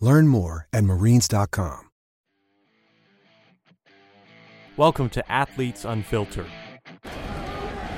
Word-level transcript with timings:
Learn 0.00 0.28
more 0.28 0.68
at 0.72 0.84
marines.com. 0.84 1.84
Welcome 4.76 5.10
to 5.10 5.32
Athletes 5.32 5.84
Unfiltered. 5.84 6.46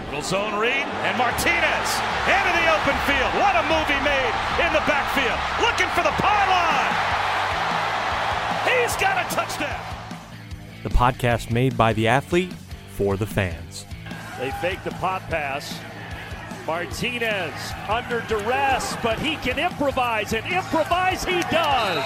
Little 0.07 0.23
zone 0.23 0.59
read, 0.59 0.73
and 0.73 1.19
Martinez 1.19 1.91
into 2.25 2.53
the 2.57 2.67
open 2.73 2.97
field. 3.05 3.33
What 3.37 3.55
a 3.55 3.63
move 3.69 3.87
he 3.87 4.01
made 4.03 4.35
in 4.65 4.73
the 4.73 4.81
backfield. 4.89 5.39
Looking 5.61 5.89
for 5.95 6.03
the 6.03 6.11
pylon. 6.17 6.89
He's 8.65 8.97
got 8.97 9.25
a 9.25 9.35
touchdown. 9.35 9.81
The 10.83 10.89
podcast 10.89 11.51
made 11.51 11.77
by 11.77 11.93
the 11.93 12.09
athlete 12.09 12.53
for 12.95 13.19
the 13.19 13.27
fans. 13.27 13.85
They 14.39 14.51
fake 14.63 14.83
the 14.85 14.91
pop 14.93 15.21
pass. 15.29 15.79
Martinez 16.67 17.55
under 17.89 18.21
duress, 18.23 18.97
but 19.03 19.19
he 19.19 19.37
can 19.37 19.59
improvise, 19.59 20.33
and 20.33 20.47
improvise 20.47 21.25
he 21.25 21.41
does. 21.43 22.05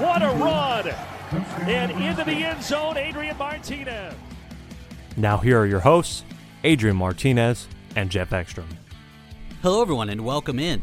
What 0.00 0.22
a 0.22 0.30
run! 0.30 0.88
And 1.68 1.90
into 1.92 2.24
the 2.24 2.32
end 2.32 2.62
zone, 2.62 2.96
Adrian 2.96 3.36
Martinez. 3.38 4.14
Now, 5.16 5.38
here 5.38 5.58
are 5.58 5.66
your 5.66 5.80
hosts, 5.80 6.24
Adrian 6.64 6.96
Martinez 6.96 7.68
and 7.96 8.10
Jeff 8.10 8.32
Ekstrom. 8.32 8.68
Hello, 9.62 9.82
everyone, 9.82 10.08
and 10.08 10.24
welcome 10.24 10.58
in. 10.58 10.82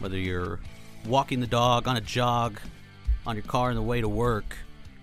Whether 0.00 0.18
you're 0.18 0.60
walking 1.06 1.40
the 1.40 1.46
dog, 1.46 1.88
on 1.88 1.96
a 1.96 2.00
jog, 2.00 2.60
on 3.26 3.36
your 3.36 3.44
car 3.44 3.70
on 3.70 3.76
the 3.76 3.82
way 3.82 4.00
to 4.00 4.08
work, 4.08 4.56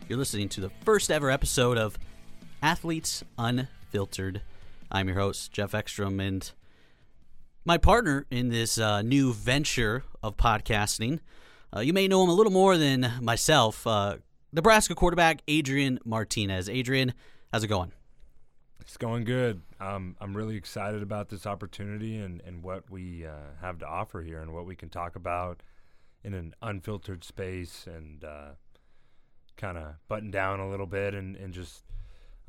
you're 0.08 0.18
listening 0.18 0.50
to 0.50 0.62
the 0.62 0.72
first 0.84 1.10
ever 1.10 1.32
episode 1.32 1.78
of 1.78 1.98
Athletes 2.62 3.24
Unfiltered. 3.38 4.42
I'm 4.94 5.08
your 5.08 5.18
host, 5.18 5.54
Jeff 5.54 5.74
Ekstrom, 5.74 6.20
and 6.20 6.52
my 7.64 7.78
partner 7.78 8.26
in 8.30 8.50
this 8.50 8.78
uh, 8.78 9.02
new 9.02 9.32
venture 9.32 10.04
of 10.22 10.36
podcasting. 10.36 11.20
Uh, 11.74 11.80
you 11.80 11.94
may 11.94 12.10
know 12.10 12.24
him 12.24 12.30
a 12.30 12.34
little 12.34 12.52
more 12.52 12.78
than 12.78 13.10
myself, 13.22 13.88
uh, 13.88 14.18
Nebraska 14.52 14.94
quarterback 14.94 15.44
Adrian 15.48 15.98
Martinez. 16.04 16.68
Adrian, 16.68 17.14
how's 17.54 17.64
it 17.64 17.70
going? 17.70 17.94
It's 18.82 18.98
going 18.98 19.24
good. 19.24 19.62
Um, 19.80 20.18
I'm 20.20 20.36
really 20.36 20.58
excited 20.58 21.02
about 21.02 21.30
this 21.30 21.46
opportunity 21.46 22.18
and, 22.18 22.42
and 22.46 22.62
what 22.62 22.90
we 22.92 23.26
uh, 23.26 23.32
have 23.62 23.80
to 23.80 23.88
offer 23.88 24.22
here 24.22 24.42
and 24.42 24.54
what 24.54 24.66
we 24.66 24.76
can 24.76 24.90
talk 24.90 25.16
about 25.16 25.64
in 26.22 26.34
an 26.34 26.54
unfiltered 26.62 27.24
space 27.24 27.88
and 27.88 28.26
uh, 28.26 28.50
kind 29.56 29.78
of 29.78 29.94
button 30.10 30.32
down 30.32 30.60
a 30.60 30.70
little 30.70 30.86
bit 30.86 31.14
and, 31.14 31.38
and 31.38 31.54
just 31.54 31.86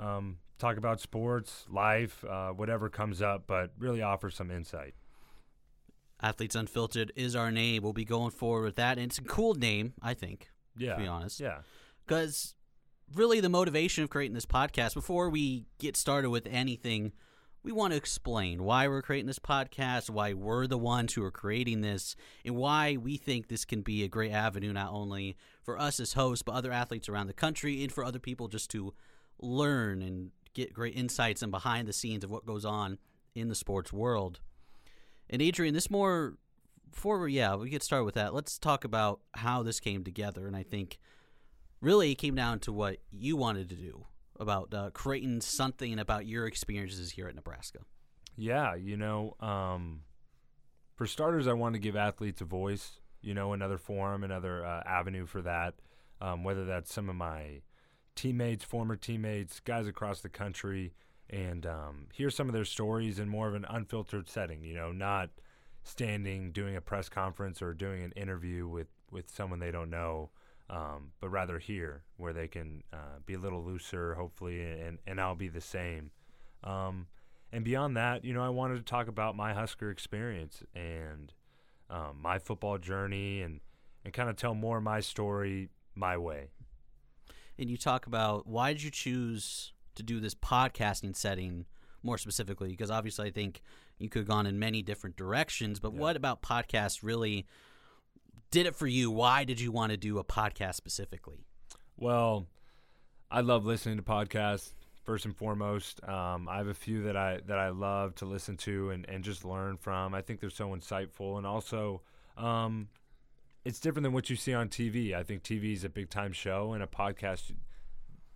um, 0.01 0.39
talk 0.63 0.77
about 0.79 1.01
sports, 1.01 1.67
life, 1.69 2.25
uh, 2.25 2.51
whatever 2.51 2.89
comes 2.89 3.21
up, 3.21 3.45
but 3.47 3.73
really 3.79 4.01
offer 4.01 4.31
some 4.31 4.51
insight. 4.51 4.95
Athletes 6.23 6.55
Unfiltered 6.55 7.13
is 7.17 7.35
our 7.35 7.51
name. 7.51 7.83
We'll 7.83 7.93
be 7.93 8.05
going 8.05 8.31
forward 8.31 8.63
with 8.65 8.77
that. 8.77 8.97
And 8.97 9.09
it's 9.11 9.19
a 9.19 9.23
cool 9.23 9.55
name, 9.55 9.95
I 10.01 10.15
think, 10.15 10.49
Yeah. 10.77 10.95
to 10.95 11.01
be 11.01 11.07
honest. 11.09 11.41
Yeah. 11.41 11.63
Because 12.07 12.55
really, 13.13 13.41
the 13.41 13.49
motivation 13.49 14.05
of 14.05 14.11
creating 14.11 14.35
this 14.35 14.47
podcast, 14.47 14.95
before 14.95 15.29
we 15.29 15.67
get 15.79 15.97
started 15.97 16.31
with 16.31 16.47
anything, 16.47 17.13
we 17.65 17.73
want 17.73 17.93
to 17.93 17.97
explain 17.97 18.63
why 18.63 18.87
we're 18.89 19.03
creating 19.03 19.27
this 19.27 19.39
podcast, 19.41 20.11
why 20.11 20.33
we're 20.33 20.67
the 20.69 20.79
ones 20.79 21.15
who 21.15 21.25
are 21.25 21.31
creating 21.33 21.81
this, 21.81 22.15
and 22.45 22.55
why 22.57 22.97
we 22.97 23.17
think 23.17 23.49
this 23.49 23.65
can 23.65 23.83
be 23.83 24.05
a 24.05 24.09
great 24.09 24.33
avenue 24.33 24.73
not 24.73 24.93
only 24.93 25.37
for 25.63 25.79
us 25.79 25.99
as 26.01 26.13
hosts, 26.13 26.43
but 26.43 26.53
other 26.55 26.73
athletes 26.73 27.09
around 27.09 27.27
the 27.27 27.33
country, 27.33 27.83
and 27.83 27.93
for 27.93 28.05
other 28.05 28.19
people 28.21 28.47
just 28.49 28.71
to 28.71 28.95
learn 29.41 30.03
and 30.03 30.31
get 30.55 30.73
great 30.73 30.97
insights 30.97 31.43
and 31.43 31.51
behind 31.51 31.89
the 31.89 31.93
scenes 31.93 32.25
of 32.25 32.31
what 32.31 32.47
goes 32.47 32.65
on 32.65 32.99
in 33.35 33.49
the 33.49 33.55
sports 33.55 33.93
world. 33.93 34.41
And 35.31 35.41
Adrian, 35.41 35.75
this 35.75 35.91
more 35.91 36.37
before 36.91 37.27
yeah 37.29 37.55
we 37.55 37.71
get 37.71 37.83
started 37.83 38.05
with 38.05 38.15
that. 38.15 38.35
Let's 38.35 38.59
talk 38.59 38.85
about 38.85 39.21
how 39.35 39.63
this 39.63 39.81
came 39.81 40.05
together, 40.05 40.47
and 40.47 40.57
I 40.57 40.63
think 40.63 40.99
really 41.81 42.13
it 42.13 42.17
came 42.17 42.35
down 42.35 42.61
to 42.61 42.73
what 42.73 42.99
you 43.11 43.37
wanted 43.37 43.69
to 43.71 43.77
do 43.77 44.07
about 44.39 44.73
uh, 44.75 44.91
creating 44.93 45.41
something 45.41 45.99
about 45.99 46.27
your 46.27 46.47
experiences 46.47 47.13
here 47.13 47.29
at 47.29 47.35
Nebraska. 47.35 47.81
Yeah, 48.37 48.75
you 48.75 48.97
know, 48.97 49.37
um, 49.41 50.03
for 50.97 51.07
starters, 51.07 51.47
I 51.47 51.53
want 51.53 51.75
to 51.75 51.79
give 51.79 51.97
athletes 51.97 52.41
a 52.41 52.45
voice. 52.45 52.99
You 53.21 53.35
know, 53.35 53.53
another 53.53 53.79
forum, 53.79 54.25
another 54.25 54.65
uh, 54.67 54.83
avenue 54.85 55.27
for 55.27 55.43
that. 55.43 55.75
Um, 56.21 56.45
whether 56.45 56.65
that's 56.65 56.93
some 56.93 57.09
of 57.09 57.17
my 57.17 57.63
teammates, 58.15 58.65
former 58.65 58.97
teammates, 58.97 59.61
guys 59.61 59.87
across 59.87 60.21
the 60.21 60.29
country, 60.29 60.93
and 61.31 61.67
um, 61.67 62.07
hear 62.13 62.31
some 62.31 62.49
of 62.49 62.53
their 62.53 62.65
stories 62.65 63.19
in 63.19 63.29
more 63.29 63.49
of 63.49 63.55
an 63.55 63.67
unfiltered 63.69 64.29
setting. 64.29 64.63
You 64.63 64.75
know, 64.75 64.93
not 64.93 65.31
standing 65.83 66.53
doing 66.53 66.77
a 66.77 66.81
press 66.81 67.09
conference 67.09 67.61
or 67.61 67.75
doing 67.75 68.03
an 68.03 68.13
interview 68.13 68.69
with 68.69 68.89
with 69.11 69.31
someone 69.31 69.59
they 69.59 69.71
don't 69.71 69.91
know. 69.91 70.31
Um, 70.71 71.13
but 71.21 71.29
rather 71.29 71.59
here, 71.59 72.03
where 72.17 72.33
they 72.33 72.49
can 72.49 72.83
uh, 72.95 73.19
be 73.27 73.35
a 73.35 73.39
little 73.39 73.63
looser, 73.63 74.15
hopefully, 74.15 74.63
and, 74.63 74.99
and 75.07 75.21
I'll 75.21 75.35
be 75.35 75.49
the 75.49 75.61
same. 75.61 76.13
Um, 76.65 77.09
and 77.53 77.63
beyond 77.63 77.97
that, 77.99 78.25
you 78.25 78.33
know, 78.33 78.43
I 78.43 78.49
wanted 78.49 78.77
to 78.77 78.83
talk 78.83 79.07
about 79.07 79.37
my 79.37 79.53
Husker 79.53 79.91
experience 79.91 80.63
and 80.75 81.31
um, 81.91 82.19
my 82.23 82.39
football 82.39 82.79
journey 82.79 83.43
and, 83.43 83.61
and 84.03 84.15
kind 84.15 84.31
of 84.31 84.37
tell 84.37 84.55
more 84.55 84.79
of 84.79 84.83
my 84.83 85.01
story 85.01 85.69
my 85.95 86.17
way. 86.17 86.49
And 87.59 87.71
you 87.71 87.77
talk 87.77 88.07
about 88.07 88.47
why 88.47 88.73
did 88.73 88.83
you 88.83 88.91
choose 88.91 89.73
to 89.95 90.03
do 90.03 90.21
this 90.21 90.35
podcasting 90.35 91.15
setting 91.15 91.67
more 92.03 92.19
specifically? 92.19 92.71
Because 92.71 92.91
obviously, 92.91 93.29
I 93.29 93.31
think 93.31 93.61
you 93.99 94.09
could 94.09 94.21
have 94.21 94.29
gone 94.29 94.47
in 94.47 94.59
many 94.59 94.83
different 94.83 95.17
directions. 95.17 95.79
But 95.79 95.93
Yeah. 95.93 96.01
what 96.01 96.17
about 96.17 96.43
podcasts 96.43 97.03
really 97.03 97.47
did 98.51 98.67
it 98.67 98.75
for 98.75 98.87
you? 98.87 99.11
Why 99.11 99.45
did 99.45 99.61
you 99.61 99.71
want 99.73 99.91
to 99.93 99.97
do 99.97 100.19
a 100.19 100.25
podcast 100.25 100.75
specifically? 100.75 101.47
Well, 101.97 102.47
I 103.31 103.41
love 103.41 103.65
listening 103.65 103.97
to 103.97 104.03
podcasts 104.03 104.73
first 105.05 105.25
and 105.25 105.37
foremost. 105.37 106.03
Um, 106.07 106.49
I 106.49 106.59
have 106.59 106.67
a 106.69 106.75
few 106.75 107.03
that 107.05 107.17
I 107.17 107.41
that 107.47 107.59
I 107.59 107.69
love 107.71 108.15
to 108.17 108.25
listen 108.27 108.57
to 108.59 108.91
and, 108.91 109.09
and 109.09 109.23
just 109.25 109.45
learn 109.45 109.77
from. 109.77 110.15
I 110.15 110.23
think 110.23 110.41
they're 110.41 110.51
so 110.51 110.69
insightful, 110.71 111.39
and 111.39 111.47
also 111.47 112.03
um, 112.37 112.89
it's 113.65 113.79
different 113.79 114.05
than 114.05 114.13
what 114.13 114.29
you 114.29 114.37
see 114.37 114.55
on 114.55 114.69
TV. 114.69 115.15
I 115.15 115.23
think 115.23 115.43
TV 115.43 115.73
is 115.73 115.85
a 115.85 115.89
big 115.89 116.11
time 116.11 116.33
show, 116.33 116.73
and 116.73 116.83
a 116.83 116.87
podcast, 116.87 117.53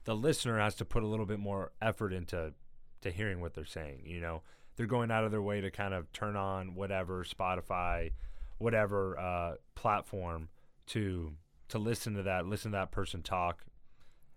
the 0.05 0.15
listener 0.15 0.59
has 0.59 0.75
to 0.77 0.85
put 0.85 1.03
a 1.03 1.07
little 1.07 1.27
bit 1.27 1.39
more 1.39 1.73
effort 1.83 2.13
into 2.13 2.53
to 3.03 3.11
hearing 3.11 3.41
what 3.41 3.55
they're 3.55 3.65
saying. 3.65 4.03
You 4.05 4.21
know, 4.21 4.43
they're 4.77 4.87
going 4.87 5.11
out 5.11 5.25
of 5.25 5.31
their 5.31 5.43
way 5.43 5.61
to 5.61 5.71
kind 5.71 5.95
of 5.95 6.13
turn 6.13 6.37
on 6.37 6.75
whatever 6.75 7.25
Spotify, 7.25 8.13
whatever 8.59 9.19
uh, 9.19 9.55
platform 9.75 10.49
to 10.89 11.33
to 11.69 11.79
listen 11.79 12.15
to 12.15 12.23
that, 12.23 12.47
listen 12.47 12.71
to 12.71 12.77
that 12.77 12.93
person 12.93 13.23
talk, 13.23 13.65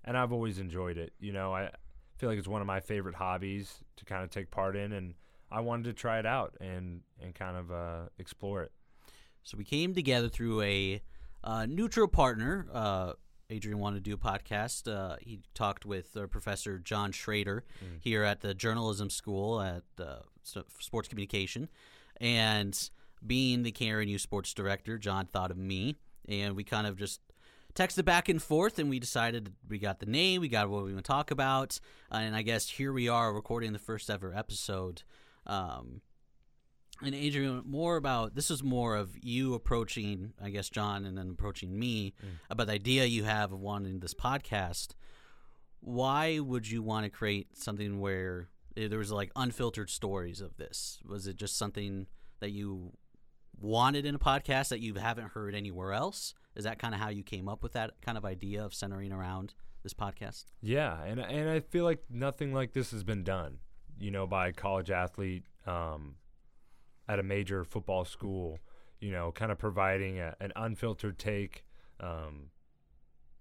and 0.04 0.18
I've 0.18 0.32
always 0.32 0.58
enjoyed 0.58 0.98
it. 0.98 1.14
You 1.20 1.34
know, 1.34 1.54
I 1.54 1.70
feel 2.18 2.30
like 2.30 2.40
it's 2.40 2.48
one 2.48 2.62
of 2.62 2.68
my 2.68 2.80
favorite 2.80 3.16
hobbies 3.16 3.84
to 3.98 4.06
kind 4.06 4.24
of 4.24 4.32
take 4.32 4.50
part 4.50 4.76
in, 4.76 4.92
and 4.94 5.14
I 5.52 5.62
wanted 5.62 5.84
to 5.86 5.94
try 5.94 6.18
it 6.18 6.26
out 6.26 6.56
and 6.60 7.02
and 7.22 7.36
kind 7.36 7.56
of 7.56 7.72
uh, 7.72 8.02
explore 8.18 8.64
it. 8.64 8.72
So 9.44 9.58
we 9.58 9.64
came 9.64 9.94
together 9.94 10.30
through 10.30 10.62
a 10.62 11.02
uh, 11.44 11.66
neutral 11.66 12.08
partner. 12.08 12.68
Uh, 12.72 13.14
Adrian 13.50 13.80
wanted 13.80 14.04
to 14.04 14.10
do 14.10 14.14
a 14.14 14.18
podcast. 14.18 14.88
Uh, 14.92 15.16
he 15.22 15.40
talked 15.56 15.86
with 15.86 16.16
uh, 16.16 16.28
Professor 16.28 16.78
John 16.78 17.12
Schrader 17.12 17.64
here 18.02 18.24
at 18.24 18.42
the 18.42 18.54
journalism 18.54 19.10
school 19.10 19.60
at 19.60 19.84
uh, 20.00 20.20
sports 20.80 21.08
communication, 21.08 21.68
and 22.22 22.90
being 23.26 23.64
the 23.64 23.72
KRNU 23.72 24.20
sports 24.20 24.54
director, 24.54 24.98
John 25.00 25.26
thought 25.26 25.50
of 25.52 25.58
me, 25.58 25.96
and 26.28 26.56
we 26.56 26.64
kind 26.64 26.86
of 26.86 26.96
just 26.96 27.22
texted 27.74 28.06
back 28.06 28.30
and 28.30 28.42
forth, 28.42 28.78
and 28.78 28.90
we 28.90 29.00
decided 29.00 29.54
we 29.68 29.80
got 29.80 30.00
the 30.00 30.06
name, 30.06 30.42
we 30.42 30.48
got 30.48 30.70
what 30.70 30.84
we 30.84 30.94
want 30.94 31.06
to 31.06 31.12
talk 31.12 31.32
about, 31.32 31.80
and 32.12 32.36
I 32.36 32.44
guess 32.44 32.70
here 32.70 32.94
we 32.94 33.10
are 33.10 33.34
recording 33.34 33.74
the 33.74 33.80
first 33.80 34.10
ever 34.12 34.34
episode. 34.36 35.02
Um, 35.48 36.02
and 37.04 37.16
Adrian, 37.16 37.64
more 37.66 37.98
about 37.98 38.36
this 38.36 38.52
is 38.52 38.64
more 38.64 38.96
of 38.96 39.16
you 39.22 39.54
approaching, 39.54 40.34
I 40.42 40.50
guess, 40.50 40.70
John, 40.70 41.06
and 41.06 41.18
then 41.18 41.30
approaching 41.30 41.78
me 41.78 42.14
mm. 42.24 42.30
about 42.50 42.68
the 42.68 42.74
idea 42.74 43.06
you 43.06 43.24
have 43.24 43.52
of 43.52 43.60
wanting 43.60 44.00
this 44.00 44.14
podcast. 44.14 44.90
Why 45.82 46.40
would 46.40 46.70
you 46.70 46.82
want 46.82 47.06
to 47.06 47.10
create 47.10 47.58
something 47.58 48.00
where 48.00 48.50
there 48.76 49.00
was 49.00 49.12
like 49.12 49.32
unfiltered 49.36 49.90
stories 49.90 50.42
of 50.42 50.58
this? 50.58 51.00
Was 51.06 51.28
it 51.28 51.38
just 51.38 51.58
something 51.58 52.08
that 52.40 52.52
you 52.52 52.92
wanted 53.60 54.06
in 54.06 54.16
a 54.16 54.20
podcast 54.20 54.70
that 54.70 54.82
you 54.82 54.96
haven't 54.96 55.30
heard 55.30 55.56
anywhere 55.56 55.94
else? 55.94 56.34
Is 56.56 56.66
that 56.66 56.80
kind 56.80 56.94
of 56.94 57.00
how 57.00 57.10
you 57.10 57.24
came 57.24 57.48
up 57.48 57.64
with 57.64 57.74
that 57.74 57.92
kind 58.02 58.18
of 58.18 58.26
idea 58.26 58.64
of 58.64 58.74
centering 58.74 59.12
around 59.12 59.54
this 59.84 59.94
podcast? 59.94 60.46
Yeah, 60.62 61.02
and 61.04 61.20
and 61.20 61.50
I 61.50 61.62
feel 61.62 61.86
like 61.86 62.04
nothing 62.10 62.54
like 62.54 62.74
this 62.74 62.92
has 62.92 63.04
been 63.04 63.24
done, 63.24 63.60
you 64.00 64.12
know, 64.12 64.28
by 64.28 64.50
a 64.50 64.54
college 64.54 64.92
athlete 64.92 65.44
um, 65.66 66.16
at 67.10 67.20
a 67.20 67.24
major 67.24 67.66
football 67.66 68.06
school. 68.06 68.60
You 69.02 69.12
know, 69.12 69.32
kind 69.32 69.52
of 69.52 69.58
providing 69.58 70.20
a, 70.20 70.36
an 70.40 70.52
unfiltered 70.56 71.18
take, 71.18 71.64
um, 72.00 72.52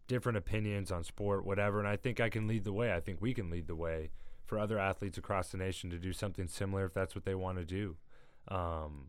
different 0.07 0.39
opinions 0.39 0.91
on 0.91 1.05
sport, 1.05 1.45
whatever. 1.45 1.79
And 1.79 1.89
I 1.89 1.97
think 1.97 2.21
I 2.21 2.29
can 2.29 2.47
lead 2.47 2.65
the 2.65 2.73
way. 2.73 2.93
I 2.93 3.01
think 3.01 3.21
we 3.21 3.35
can 3.35 3.51
lead 3.51 3.67
the 3.67 3.75
way 3.75 4.11
for 4.45 4.59
other 4.59 4.79
athletes 4.79 5.19
across 5.19 5.51
the 5.51 5.59
nation 5.59 5.91
to 5.91 5.99
do 5.99 6.13
something 6.13 6.49
similar 6.49 6.87
if 6.87 6.95
that's 6.95 7.15
what 7.15 7.25
they 7.25 7.35
want 7.35 7.59
to 7.59 7.65
do. 7.65 7.97
Um, 8.49 9.09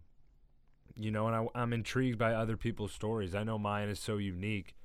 you 0.96 1.12
know, 1.12 1.28
and 1.28 1.36
I, 1.36 1.62
I'm 1.62 1.72
intrigued 1.72 2.20
by 2.20 2.34
other 2.34 2.58
people's 2.58 2.92
stories. 2.92 3.34
I 3.34 3.44
know 3.44 3.58
mine 3.58 3.90
is 3.90 4.00
so 4.00 4.18
unique, 4.18 4.76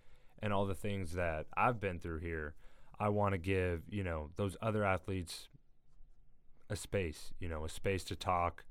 and 0.41 0.53
all 0.53 0.67
the 0.67 0.75
things 0.75 1.13
that 1.13 1.47
I've 1.57 1.81
been 1.81 1.99
through 1.99 2.21
here. 2.21 2.55
I 3.01 3.09
want 3.09 3.33
to 3.33 3.39
give 3.39 3.83
you 3.91 4.05
know 4.05 4.31
those 4.37 4.57
other 4.63 4.85
athletes 4.85 5.49
a 6.71 6.77
space, 6.77 7.33
you 7.41 7.49
know, 7.49 7.65
a 7.65 7.69
space 7.69 8.05
to 8.05 8.17
talk 8.17 8.65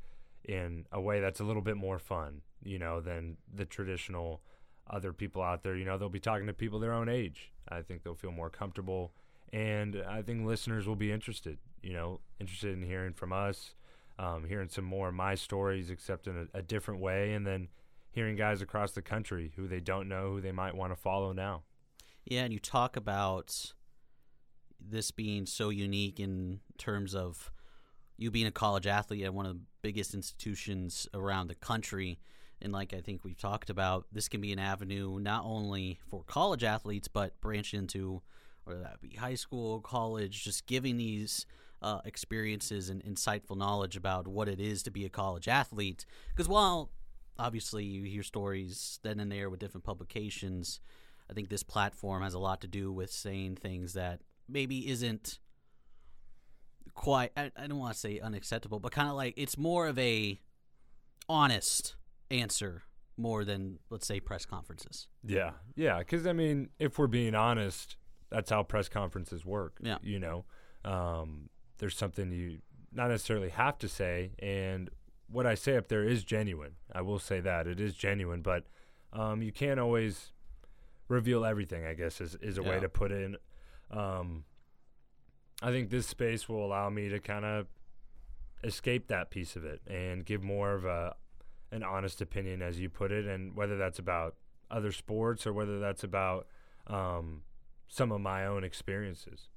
in 0.45 0.85
a 0.91 0.99
way 0.99 1.19
that's 1.19 1.39
a 1.39 1.43
little 1.43 1.61
bit 1.61 1.77
more 1.77 1.99
fun, 1.99 2.41
you 2.63 2.79
know, 2.79 3.01
than 3.01 3.37
the 3.53 3.65
traditional 3.65 4.41
other 4.89 5.13
people 5.13 5.41
out 5.41 5.63
there. 5.63 5.75
You 5.75 5.85
know, 5.85 5.97
they'll 5.97 6.09
be 6.09 6.19
talking 6.19 6.47
to 6.47 6.53
people 6.53 6.79
their 6.79 6.93
own 6.93 7.09
age. 7.09 7.51
I 7.69 7.81
think 7.81 8.03
they'll 8.03 8.15
feel 8.15 8.31
more 8.31 8.49
comfortable, 8.49 9.13
and 9.51 10.03
I 10.07 10.21
think 10.21 10.45
listeners 10.45 10.87
will 10.87 10.95
be 10.95 11.11
interested. 11.11 11.57
You 11.81 11.93
know, 11.93 12.19
interested 12.39 12.73
in 12.73 12.83
hearing 12.83 13.13
from 13.13 13.31
us, 13.31 13.75
um, 14.19 14.45
hearing 14.47 14.69
some 14.69 14.85
more 14.85 15.09
of 15.09 15.15
my 15.15 15.35
stories, 15.35 15.89
except 15.89 16.27
in 16.27 16.49
a, 16.53 16.59
a, 16.59 16.61
different 16.61 16.99
way, 16.99 17.33
and 17.33 17.47
then 17.47 17.69
hearing 18.11 18.35
guys 18.35 18.61
across 18.61 18.91
the 18.91 19.01
country 19.01 19.53
who 19.55 19.67
they 19.67 19.79
don't 19.79 20.07
know, 20.07 20.31
who 20.31 20.41
they 20.41 20.51
might 20.51 20.75
want 20.75 20.91
to 20.93 20.95
follow 20.95 21.31
now. 21.31 21.63
Yeah, 22.25 22.43
and 22.43 22.53
you 22.53 22.59
talk 22.59 22.95
about 22.95 23.73
this 24.79 25.11
being 25.11 25.45
so 25.45 25.69
unique 25.69 26.19
in 26.19 26.59
terms 26.77 27.15
of 27.15 27.51
you 28.23 28.31
being 28.31 28.47
a 28.47 28.51
college 28.51 28.87
athlete 28.87 29.25
at 29.25 29.33
one 29.33 29.45
of 29.45 29.53
the 29.53 29.61
biggest 29.81 30.13
institutions 30.13 31.07
around 31.13 31.47
the 31.47 31.55
country. 31.55 32.17
And 32.61 32.71
like 32.71 32.93
I 32.93 33.01
think 33.01 33.23
we've 33.23 33.37
talked 33.37 33.69
about, 33.69 34.05
this 34.11 34.29
can 34.29 34.39
be 34.39 34.53
an 34.53 34.59
avenue 34.59 35.19
not 35.19 35.43
only 35.43 35.99
for 36.07 36.23
college 36.23 36.63
athletes, 36.63 37.09
but 37.09 37.39
branch 37.41 37.73
into 37.73 38.21
whether 38.63 38.79
that 38.79 39.01
be 39.01 39.15
high 39.15 39.35
school, 39.35 39.81
college, 39.81 40.45
just 40.45 40.65
giving 40.65 40.97
these 40.97 41.45
uh, 41.81 41.99
experiences 42.05 42.89
and 42.89 43.03
insightful 43.03 43.57
knowledge 43.57 43.97
about 43.97 44.25
what 44.25 44.47
it 44.47 44.61
is 44.61 44.83
to 44.83 44.91
be 44.91 45.05
a 45.05 45.09
college 45.09 45.49
athlete. 45.49 46.05
Because 46.29 46.47
while 46.47 46.89
obviously 47.37 47.83
you 47.83 48.03
hear 48.03 48.23
stories 48.23 48.99
then 49.03 49.19
and 49.19 49.29
there 49.29 49.49
with 49.49 49.59
different 49.59 49.83
publications, 49.83 50.79
I 51.29 51.33
think 51.33 51.49
this 51.49 51.63
platform 51.63 52.23
has 52.23 52.33
a 52.33 52.39
lot 52.39 52.61
to 52.61 52.67
do 52.67 52.89
with 52.89 53.11
saying 53.11 53.57
things 53.57 53.93
that 53.93 54.21
maybe 54.47 54.89
isn't 54.89 55.39
quite 56.93 57.31
I, 57.35 57.51
I 57.55 57.67
don't 57.67 57.79
want 57.79 57.93
to 57.93 57.99
say 57.99 58.19
unacceptable, 58.19 58.79
but 58.79 58.91
kind 58.91 59.09
of 59.09 59.15
like 59.15 59.33
it's 59.37 59.57
more 59.57 59.87
of 59.87 59.97
a 59.99 60.39
honest 61.29 61.95
answer 62.29 62.83
more 63.17 63.45
than 63.45 63.79
let's 63.89 64.07
say 64.07 64.19
press 64.19 64.45
conferences. 64.45 65.07
Yeah. 65.25 65.51
Yeah, 65.75 66.01
cuz 66.03 66.25
I 66.25 66.33
mean, 66.33 66.69
if 66.79 66.97
we're 66.97 67.07
being 67.07 67.35
honest, 67.35 67.97
that's 68.29 68.49
how 68.49 68.63
press 68.63 68.89
conferences 68.89 69.45
work. 69.45 69.77
Yeah. 69.81 69.97
You 70.01 70.19
know, 70.19 70.45
um, 70.83 71.49
there's 71.77 71.97
something 71.97 72.31
you 72.31 72.59
not 72.91 73.09
necessarily 73.09 73.49
have 73.49 73.77
to 73.79 73.87
say, 73.87 74.31
and 74.39 74.89
what 75.27 75.45
I 75.45 75.55
say 75.55 75.77
up 75.77 75.87
there 75.87 76.03
is 76.03 76.23
genuine. 76.23 76.75
I 76.93 77.01
will 77.01 77.19
say 77.19 77.39
that 77.39 77.67
it 77.67 77.79
is 77.79 77.95
genuine, 77.95 78.41
but 78.41 78.65
um, 79.11 79.41
you 79.41 79.51
can't 79.51 79.79
always 79.79 80.31
reveal 81.07 81.45
everything. 81.45 81.85
I 81.85 81.93
guess 81.93 82.21
is 82.21 82.35
is 82.35 82.57
a 82.57 82.63
yeah. 82.63 82.69
way 82.69 82.79
to 82.79 82.89
put 82.89 83.11
it. 83.11 83.23
In. 83.23 83.37
Um, 83.97 84.45
I 85.63 85.71
think 85.71 85.89
this 85.89 86.05
space 86.05 86.49
will 86.49 86.65
allow 86.65 86.89
me 86.89 87.07
to 87.07 87.19
kind 87.19 87.45
of 87.45 87.67
escape 88.65 89.07
that 89.07 89.29
piece 89.29 89.55
of 89.55 89.63
it 89.63 89.81
and 89.87 90.25
give 90.25 90.43
more 90.43 90.73
of 90.73 90.83
a 90.83 91.15
an 91.71 91.83
honest 91.83 92.21
opinion, 92.21 92.61
as 92.61 92.79
you 92.79 92.87
put 92.89 93.11
it, 93.11 93.25
and 93.25 93.55
whether 93.55 93.77
that's 93.77 93.97
about 93.97 94.35
other 94.69 94.91
sports 94.91 95.47
or 95.47 95.53
whether 95.53 95.79
that's 95.79 96.03
about 96.03 96.45
um, 96.85 97.41
some 97.87 98.11
of 98.11 98.21
my 98.21 98.45
own 98.45 98.63
experiences. 98.63 99.49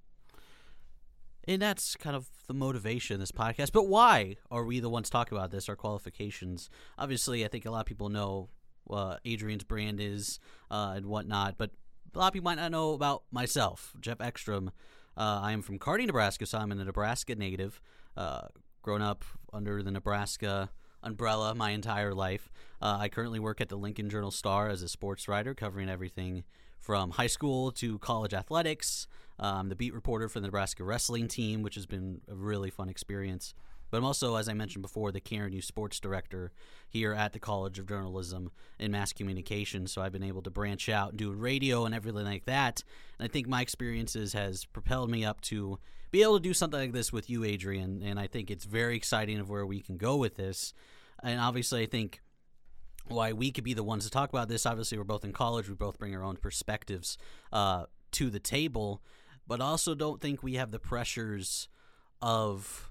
And 1.47 1.61
that's 1.61 1.95
kind 1.97 2.17
of 2.17 2.29
the 2.47 2.55
motivation 2.55 3.15
of 3.15 3.21
this 3.21 3.33
podcast. 3.33 3.73
But 3.73 3.87
why 3.87 4.37
are 4.51 4.65
we 4.65 4.81
the 4.81 4.89
ones 4.89 5.11
talking 5.11 5.37
about 5.37 5.51
this? 5.51 5.69
Our 5.69 5.77
qualifications. 5.77 6.71
Obviously, 6.97 7.45
I 7.45 7.49
think 7.49 7.67
a 7.67 7.71
lot 7.71 7.81
of 7.81 7.87
people 7.87 8.09
know 8.09 8.49
what 8.85 9.21
Adrian's 9.25 9.65
brand 9.65 10.01
is 10.01 10.39
uh, 10.71 10.95
and 10.97 11.07
whatnot, 11.07 11.57
but 11.59 11.71
a 12.15 12.19
lot 12.19 12.29
of 12.29 12.33
people 12.33 12.45
might 12.45 12.57
not 12.57 12.71
know 12.71 12.95
about 12.95 13.25
myself, 13.31 13.93
Jeff 14.01 14.21
Ekstrom. 14.21 14.71
Uh, 15.17 15.41
I 15.43 15.53
am 15.53 15.63
from 15.63 15.79
Kearney, 15.79 16.07
Nebraska, 16.07 16.47
so 16.47 16.59
I'm 16.59 16.73
a 16.73 16.75
Nebraska 16.75 17.35
native. 17.35 17.81
Uh, 18.17 18.49
grown 18.83 19.03
up 19.03 19.25
under 19.53 19.83
the 19.83 19.91
Nebraska 19.91 20.71
umbrella 21.03 21.55
my 21.55 21.71
entire 21.71 22.15
life. 22.15 22.51
Uh, 22.83 22.99
I 23.01 23.09
currently 23.09 23.39
work 23.39 23.61
at 23.61 23.69
the 23.69 23.77
Lincoln 23.77 24.11
Journal 24.11 24.31
Star 24.31 24.69
as 24.69 24.83
a 24.83 24.89
sports 24.89 25.27
writer, 25.29 25.55
covering 25.55 25.89
everything 25.89 26.45
from 26.79 27.11
high 27.11 27.27
school 27.27 27.73
to 27.73 27.99
college 27.99 28.35
athletics. 28.35 29.07
I'm 29.39 29.69
the 29.69 29.77
beat 29.77 29.95
reporter 29.95 30.29
for 30.29 30.41
the 30.41 30.47
Nebraska 30.47 30.85
wrestling 30.85 31.29
team, 31.29 31.63
which 31.63 31.75
has 31.75 31.87
been 31.87 32.21
a 32.29 32.35
really 32.35 32.71
fun 32.71 32.89
experience. 32.89 33.55
But 33.91 33.99
I'm 33.99 34.05
also, 34.05 34.37
as 34.37 34.49
I 34.49 34.55
mentioned 34.55 34.83
before, 34.83 35.13
the 35.13 35.21
KRNU 35.21 35.63
sports 35.63 36.01
director 36.01 36.53
here 36.89 37.13
at 37.13 37.33
the 37.33 37.39
College 37.39 37.79
of 37.79 37.87
Journalism 37.87 38.51
and 38.79 38.93
Mass 38.93 39.13
Communication. 39.13 39.87
So 39.87 40.03
I've 40.03 40.13
been 40.13 40.23
able 40.23 40.43
to 40.43 40.51
branch 40.51 40.89
out 40.89 41.11
and 41.11 41.19
do 41.19 41.33
radio 41.33 41.85
and 41.85 41.95
everything 41.95 42.25
like 42.25 42.47
that. 42.47 42.83
And 43.19 43.29
I 43.29 43.29
think 43.31 43.47
my 43.47 43.63
experiences 43.63 44.33
has 44.33 44.65
propelled 44.65 45.11
me 45.11 45.25
up 45.25 45.41
to 45.43 45.79
be 46.11 46.23
able 46.23 46.39
to 46.39 46.43
do 46.43 46.55
something 46.55 46.81
like 46.81 46.93
this 46.93 47.13
with 47.13 47.29
you, 47.31 47.45
Adrian. 47.45 48.03
And 48.03 48.19
I 48.19 48.27
think 48.27 48.51
it's 48.51 48.65
very 48.65 48.97
exciting 48.97 49.39
of 49.39 49.49
where 49.49 49.67
we 49.67 49.81
can 49.81 49.97
go 49.97 50.17
with 50.17 50.37
this. 50.37 50.73
And 51.23 51.41
obviously, 51.41 51.83
I 51.83 51.87
think 51.87 52.21
why 53.09 53.33
we 53.33 53.53
could 53.53 53.65
be 53.65 53.75
the 53.75 53.85
ones 53.85 54.05
to 54.05 54.11
talk 54.11 54.31
about 54.31 54.49
this. 54.49 54.67
Obviously, 54.67 54.99
we're 54.99 55.05
both 55.05 55.25
in 55.25 55.33
college. 55.33 55.69
We 55.69 55.75
both 55.75 55.99
bring 55.99 56.15
our 56.15 56.25
own 56.25 56.37
perspectives 56.37 57.17
uh, 57.53 57.87
to 58.13 58.31
the 58.31 58.41
table 58.41 59.03
but 59.47 59.61
also 59.61 59.95
don't 59.95 60.21
think 60.21 60.43
we 60.43 60.55
have 60.55 60.71
the 60.71 60.79
pressures 60.79 61.69
of 62.21 62.91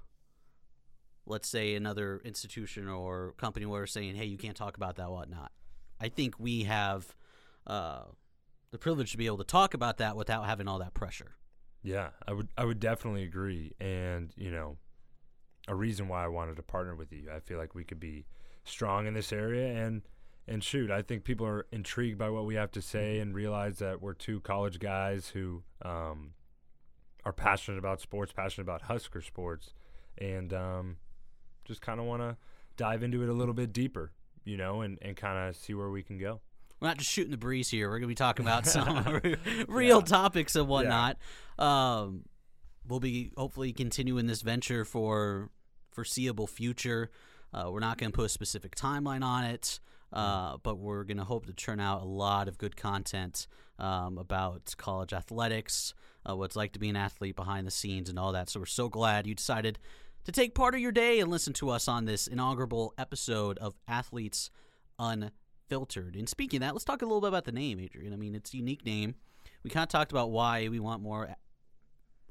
let's 1.26 1.48
say 1.48 1.74
another 1.74 2.20
institution 2.24 2.88
or 2.88 3.34
company 3.36 3.66
were 3.66 3.86
saying, 3.86 4.14
hey, 4.14 4.26
you 4.26 4.38
can't 4.38 4.56
talk 4.56 4.76
about 4.76 4.96
that, 4.96 5.10
whatnot. 5.10 5.52
I 6.00 6.08
think 6.08 6.38
we 6.38 6.64
have 6.64 7.14
uh, 7.66 8.02
the 8.70 8.78
privilege 8.78 9.12
to 9.12 9.18
be 9.18 9.26
able 9.26 9.38
to 9.38 9.44
talk 9.44 9.74
about 9.74 9.98
that 9.98 10.16
without 10.16 10.46
having 10.46 10.68
all 10.68 10.78
that 10.78 10.94
pressure. 10.94 11.36
Yeah, 11.82 12.08
I 12.26 12.32
would 12.32 12.48
I 12.56 12.64
would 12.64 12.80
definitely 12.80 13.24
agree. 13.24 13.72
And, 13.80 14.32
you 14.36 14.50
know, 14.50 14.76
a 15.68 15.74
reason 15.74 16.08
why 16.08 16.24
I 16.24 16.28
wanted 16.28 16.56
to 16.56 16.62
partner 16.62 16.94
with 16.94 17.12
you. 17.12 17.28
I 17.34 17.40
feel 17.40 17.58
like 17.58 17.74
we 17.74 17.84
could 17.84 18.00
be 18.00 18.26
strong 18.64 19.06
in 19.06 19.14
this 19.14 19.32
area 19.32 19.84
and 19.84 20.02
and 20.48 20.62
shoot, 20.62 20.90
I 20.90 21.02
think 21.02 21.24
people 21.24 21.46
are 21.46 21.66
intrigued 21.72 22.18
by 22.18 22.30
what 22.30 22.46
we 22.46 22.54
have 22.54 22.70
to 22.72 22.82
say 22.82 23.18
and 23.18 23.34
realize 23.34 23.78
that 23.78 24.00
we're 24.00 24.14
two 24.14 24.40
college 24.40 24.78
guys 24.78 25.28
who 25.28 25.64
um, 25.82 26.34
are 27.24 27.32
passionate 27.32 27.78
about 27.78 28.00
sports, 28.00 28.32
passionate 28.32 28.62
about 28.62 28.82
Husker 28.82 29.20
sports, 29.20 29.74
and 30.18 30.52
um, 30.52 30.96
just 31.66 31.80
kind 31.80 32.00
of 32.00 32.06
want 32.06 32.22
to 32.22 32.36
dive 32.76 33.02
into 33.02 33.22
it 33.22 33.28
a 33.28 33.32
little 33.32 33.54
bit 33.54 33.72
deeper, 33.72 34.12
you 34.44 34.56
know, 34.56 34.82
and, 34.82 34.98
and 35.02 35.16
kind 35.16 35.48
of 35.48 35.56
see 35.56 35.74
where 35.74 35.90
we 35.90 36.02
can 36.02 36.18
go. 36.18 36.40
We're 36.80 36.88
not 36.88 36.98
just 36.98 37.10
shooting 37.10 37.30
the 37.30 37.38
breeze 37.38 37.70
here. 37.70 37.88
We're 37.88 37.98
going 37.98 38.02
to 38.02 38.08
be 38.08 38.14
talking 38.14 38.44
about 38.44 38.66
some 38.66 39.20
real 39.68 39.98
yeah. 39.98 40.04
topics 40.04 40.56
and 40.56 40.68
whatnot. 40.68 41.16
Yeah. 41.58 41.98
Um, 41.98 42.24
we'll 42.86 43.00
be 43.00 43.32
hopefully 43.36 43.72
continuing 43.72 44.26
this 44.26 44.42
venture 44.42 44.84
for 44.84 45.50
foreseeable 45.90 46.46
future. 46.46 47.10
Uh, 47.52 47.70
we're 47.70 47.80
not 47.80 47.96
going 47.98 48.12
to 48.12 48.16
put 48.16 48.26
a 48.26 48.28
specific 48.28 48.76
timeline 48.76 49.24
on 49.24 49.44
it, 49.44 49.80
uh, 50.12 50.58
but 50.62 50.78
we're 50.78 51.04
going 51.04 51.16
to 51.16 51.24
hope 51.24 51.46
to 51.46 51.52
turn 51.52 51.80
out 51.80 52.02
a 52.02 52.06
lot 52.06 52.48
of 52.48 52.58
good 52.58 52.76
content 52.76 53.46
um, 53.78 54.18
about 54.18 54.74
college 54.76 55.12
athletics, 55.12 55.94
uh, 56.28 56.36
what 56.36 56.46
it's 56.46 56.56
like 56.56 56.72
to 56.72 56.78
be 56.78 56.88
an 56.88 56.96
athlete 56.96 57.36
behind 57.36 57.66
the 57.66 57.70
scenes, 57.70 58.10
and 58.10 58.18
all 58.18 58.32
that. 58.32 58.50
So 58.50 58.60
we're 58.60 58.66
so 58.66 58.88
glad 58.88 59.26
you 59.26 59.34
decided 59.34 59.78
to 60.26 60.32
take 60.32 60.56
part 60.56 60.74
of 60.74 60.80
your 60.80 60.90
day 60.90 61.20
and 61.20 61.30
listen 61.30 61.52
to 61.52 61.70
us 61.70 61.86
on 61.86 62.04
this 62.04 62.26
inaugural 62.26 62.92
episode 62.98 63.58
of 63.58 63.76
Athletes 63.86 64.50
Unfiltered. 64.98 66.16
And 66.16 66.28
speaking 66.28 66.58
of 66.58 66.66
that, 66.66 66.74
let's 66.74 66.84
talk 66.84 67.00
a 67.00 67.04
little 67.04 67.20
bit 67.20 67.28
about 67.28 67.44
the 67.44 67.52
name, 67.52 67.78
Adrian. 67.78 68.12
I 68.12 68.16
mean, 68.16 68.34
it's 68.34 68.52
a 68.52 68.56
unique 68.56 68.84
name. 68.84 69.14
We 69.62 69.70
kind 69.70 69.84
of 69.84 69.88
talked 69.88 70.10
about 70.10 70.32
why 70.32 70.66
we 70.66 70.80
want 70.80 71.00
more 71.00 71.36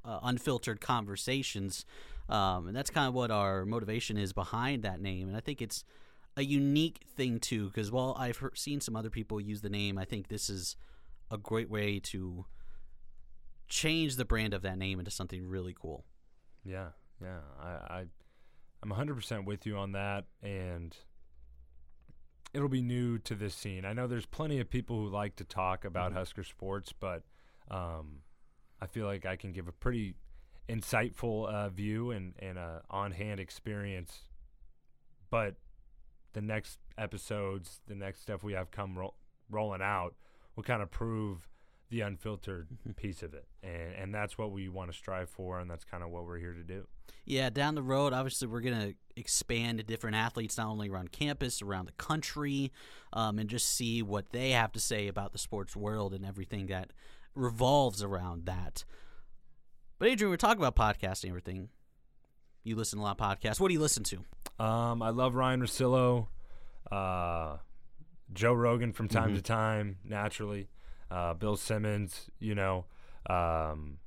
uh, 0.04 0.20
unfiltered 0.24 0.82
conversations, 0.82 1.86
um, 2.28 2.68
and 2.68 2.76
that's 2.76 2.90
kind 2.90 3.08
of 3.08 3.14
what 3.14 3.32
our 3.32 3.66
motivation 3.66 4.18
is 4.18 4.34
behind 4.34 4.84
that 4.84 5.00
name. 5.00 5.30
And 5.30 5.38
I 5.38 5.40
think 5.40 5.62
it's 5.62 5.86
a 6.36 6.44
unique 6.44 7.00
thing 7.16 7.40
too, 7.40 7.68
because 7.68 7.94
while 7.94 8.14
I've 8.20 8.38
heard, 8.38 8.58
seen 8.58 8.82
some 8.82 8.98
other 8.98 9.10
people 9.10 9.40
use 9.40 9.62
the 9.62 9.70
name, 9.70 9.98
I 9.98 10.04
think 10.04 10.28
this 10.28 10.50
is 10.50 10.76
a 11.32 11.38
great 11.38 11.70
way 11.70 12.00
to 12.00 12.46
change 13.70 14.18
the 14.18 14.26
brand 14.26 14.54
of 14.54 14.64
that 14.64 14.78
name 14.78 15.00
into 15.00 15.12
something 15.12 15.48
really 15.48 15.74
cool. 15.80 16.04
Yeah, 16.66 16.90
yeah. 17.22 17.40
I, 17.62 17.68
I 17.68 18.06
I'm 18.84 18.92
100% 18.92 19.46
with 19.46 19.66
you 19.66 19.78
on 19.78 19.94
that, 19.94 20.26
and 20.44 20.96
it'll 22.54 22.70
be 22.70 22.82
new 22.82 23.18
to 23.20 23.36
this 23.36 23.56
scene. 23.56 23.84
I 23.84 23.94
know 23.94 24.08
there's 24.08 24.26
plenty 24.26 24.60
of 24.60 24.70
people 24.70 24.98
who 24.98 25.10
like 25.10 25.36
to 25.38 25.44
talk 25.44 25.86
about 25.86 26.12
mm-hmm. 26.12 26.20
Husker 26.20 26.44
sports, 26.44 26.94
but 26.98 27.24
um, 27.70 28.20
I 28.80 28.86
feel 28.86 29.06
like 29.06 29.26
I 29.26 29.36
can 29.36 29.52
give 29.52 29.68
a 29.68 29.72
pretty 29.72 30.16
insightful 30.70 31.48
uh, 31.48 31.70
view 31.70 32.12
and, 32.12 32.34
and 32.40 32.58
a 32.58 32.84
on-hand 32.90 33.40
experience. 33.40 34.20
But 35.30 35.56
the 36.34 36.42
next 36.42 36.80
episodes, 36.98 37.82
the 37.88 37.96
next 37.96 38.22
stuff 38.22 38.44
we 38.44 38.54
have 38.54 38.72
come 38.72 38.98
ro- 38.98 39.16
rolling 39.50 39.82
out 39.82 40.16
will 40.56 40.64
kind 40.64 40.82
of 40.82 40.92
prove 40.92 41.48
the 41.90 42.02
unfiltered 42.02 42.68
mm-hmm. 42.70 42.92
piece 42.92 43.22
of 43.22 43.34
it. 43.34 43.46
And, 43.64 43.94
and 43.96 44.16
that's 44.16 44.38
what 44.38 44.52
we 44.52 44.70
want 44.70 44.92
to 44.92 44.98
strive 44.98 45.30
for, 45.30 45.60
and 45.60 45.70
that's 45.70 45.84
kind 45.84 46.04
of 46.04 46.10
what 46.10 46.26
we're 46.26 46.40
here 46.40 46.54
to 46.54 46.64
do. 46.64 46.88
Yeah, 47.26 47.50
down 47.50 47.76
the 47.76 47.84
road, 47.84 48.14
obviously, 48.14 48.48
we're 48.48 48.62
going 48.62 48.80
to 48.80 48.96
expand 49.16 49.80
to 49.80 49.84
different 49.84 50.16
athletes, 50.16 50.58
not 50.58 50.68
only 50.68 50.90
around 50.90 51.12
campus, 51.12 51.62
around 51.62 51.86
the 51.86 51.94
country, 51.94 52.72
um, 53.14 53.40
and 53.40 53.50
just 53.50 53.68
see 53.68 54.02
what 54.02 54.32
they 54.32 54.52
have 54.52 54.72
to 54.74 54.80
say 54.80 55.08
about 55.08 55.32
the 55.32 55.38
sports 55.38 55.76
world 55.76 56.14
and 56.14 56.26
everything 56.26 56.68
that 56.68 56.92
revolves 57.34 58.04
around 58.04 58.46
that. 58.46 58.84
But, 59.98 60.10
Adrian, 60.10 60.30
we're 60.30 60.38
talking 60.38 60.64
about 60.64 60.76
podcasting 60.76 61.30
everything. 61.30 61.70
You 62.64 62.76
listen 62.76 62.98
to 63.00 63.04
a 63.04 63.06
lot 63.06 63.20
of 63.20 63.40
podcasts. 63.40 63.60
What 63.60 63.70
do 63.70 63.74
you 63.74 63.80
listen 63.80 64.04
to? 64.04 64.64
Um, 64.64 65.02
I 65.02 65.10
love 65.10 65.36
Ryan 65.36 65.62
Russillo, 65.62 66.28
uh, 66.92 67.58
Joe 68.34 68.54
Rogan 68.54 68.92
from 68.92 69.08
time 69.08 69.28
mm-hmm. 69.28 69.36
to 69.36 69.42
time, 69.42 69.98
naturally 70.04 70.68
uh, 71.12 71.34
Bill 71.34 71.56
Simmons, 71.56 72.30
you 72.40 72.56
know, 72.56 72.86
um, 73.30 73.98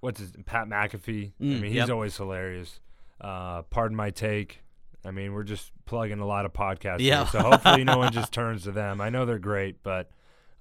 what's 0.00 0.20
his 0.20 0.32
Pat 0.44 0.66
McAfee. 0.66 1.32
Mm, 1.40 1.56
I 1.56 1.60
mean, 1.60 1.64
he's 1.64 1.74
yep. 1.74 1.90
always 1.90 2.16
hilarious. 2.16 2.80
Uh, 3.20 3.62
pardon 3.62 3.96
my 3.96 4.10
take. 4.10 4.62
I 5.04 5.10
mean, 5.10 5.32
we're 5.32 5.44
just 5.44 5.72
plugging 5.86 6.20
a 6.20 6.26
lot 6.26 6.44
of 6.44 6.52
podcasts. 6.52 7.00
Yeah. 7.00 7.24
Here, 7.24 7.40
so 7.40 7.50
hopefully, 7.50 7.84
no 7.84 7.98
one 7.98 8.12
just 8.12 8.32
turns 8.32 8.64
to 8.64 8.72
them. 8.72 9.00
I 9.00 9.10
know 9.10 9.24
they're 9.24 9.38
great, 9.38 9.82
but 9.82 10.10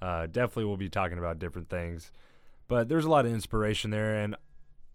uh, 0.02 0.28
definitely 0.28 0.66
we'll 0.66 0.78
be 0.78 0.90
talking 0.90 1.18
about 1.18 1.40
different 1.40 1.70
things. 1.70 2.12
But 2.68 2.88
there's 2.88 3.06
a 3.06 3.10
lot 3.10 3.26
of 3.26 3.34
inspiration 3.34 3.92
there, 3.92 4.16
and 4.16 4.36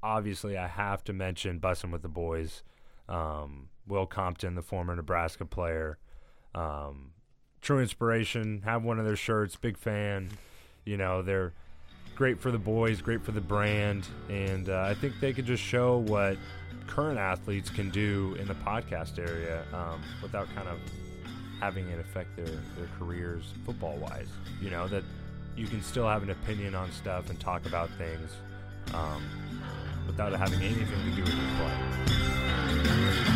obviously, 0.02 0.56
I 0.56 0.68
have 0.68 1.04
to 1.04 1.12
mention 1.12 1.60
Bussing 1.60 1.90
with 1.90 2.02
the 2.02 2.08
Boys. 2.08 2.62
Um, 3.08 3.68
Will 3.86 4.06
Compton, 4.06 4.54
the 4.54 4.62
former 4.62 4.96
Nebraska 4.96 5.44
player. 5.44 5.98
Um, 6.54 7.10
true 7.64 7.80
inspiration. 7.80 8.62
Have 8.64 8.84
one 8.84 8.98
of 8.98 9.04
their 9.04 9.16
shirts. 9.16 9.56
Big 9.56 9.76
fan. 9.76 10.28
You 10.84 10.96
know, 10.96 11.22
they're 11.22 11.52
great 12.14 12.38
for 12.40 12.52
the 12.52 12.58
boys, 12.58 13.00
great 13.00 13.24
for 13.24 13.32
the 13.32 13.40
brand, 13.40 14.06
and 14.28 14.68
uh, 14.68 14.82
I 14.82 14.94
think 14.94 15.14
they 15.20 15.32
could 15.32 15.46
just 15.46 15.62
show 15.62 15.98
what 15.98 16.36
current 16.86 17.18
athletes 17.18 17.70
can 17.70 17.90
do 17.90 18.36
in 18.38 18.46
the 18.46 18.54
podcast 18.54 19.18
area 19.18 19.64
um, 19.72 20.00
without 20.22 20.46
kind 20.54 20.68
of 20.68 20.78
having 21.58 21.88
it 21.88 21.98
affect 21.98 22.36
their, 22.36 22.44
their 22.44 22.88
careers 22.98 23.44
football 23.64 23.96
wise. 23.96 24.28
You 24.60 24.70
know, 24.70 24.86
that 24.88 25.02
you 25.56 25.66
can 25.66 25.82
still 25.82 26.06
have 26.06 26.22
an 26.22 26.30
opinion 26.30 26.74
on 26.74 26.92
stuff 26.92 27.30
and 27.30 27.40
talk 27.40 27.66
about 27.66 27.88
things 27.96 28.30
um, 28.92 29.22
without 30.06 30.32
having 30.34 30.60
anything 30.60 30.86
to 30.86 31.16
do 31.16 31.22
with 31.22 31.34
your 31.34 31.50
play. 31.56 33.33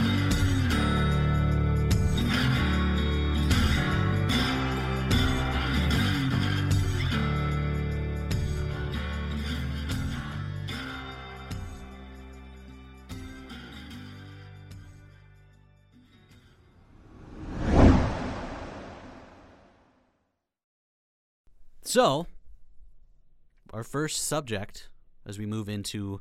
So, 21.89 22.27
our 23.73 23.83
first 23.83 24.27
subject 24.27 24.91
as 25.25 25.39
we 25.39 25.47
move 25.47 25.71
into 25.71 26.21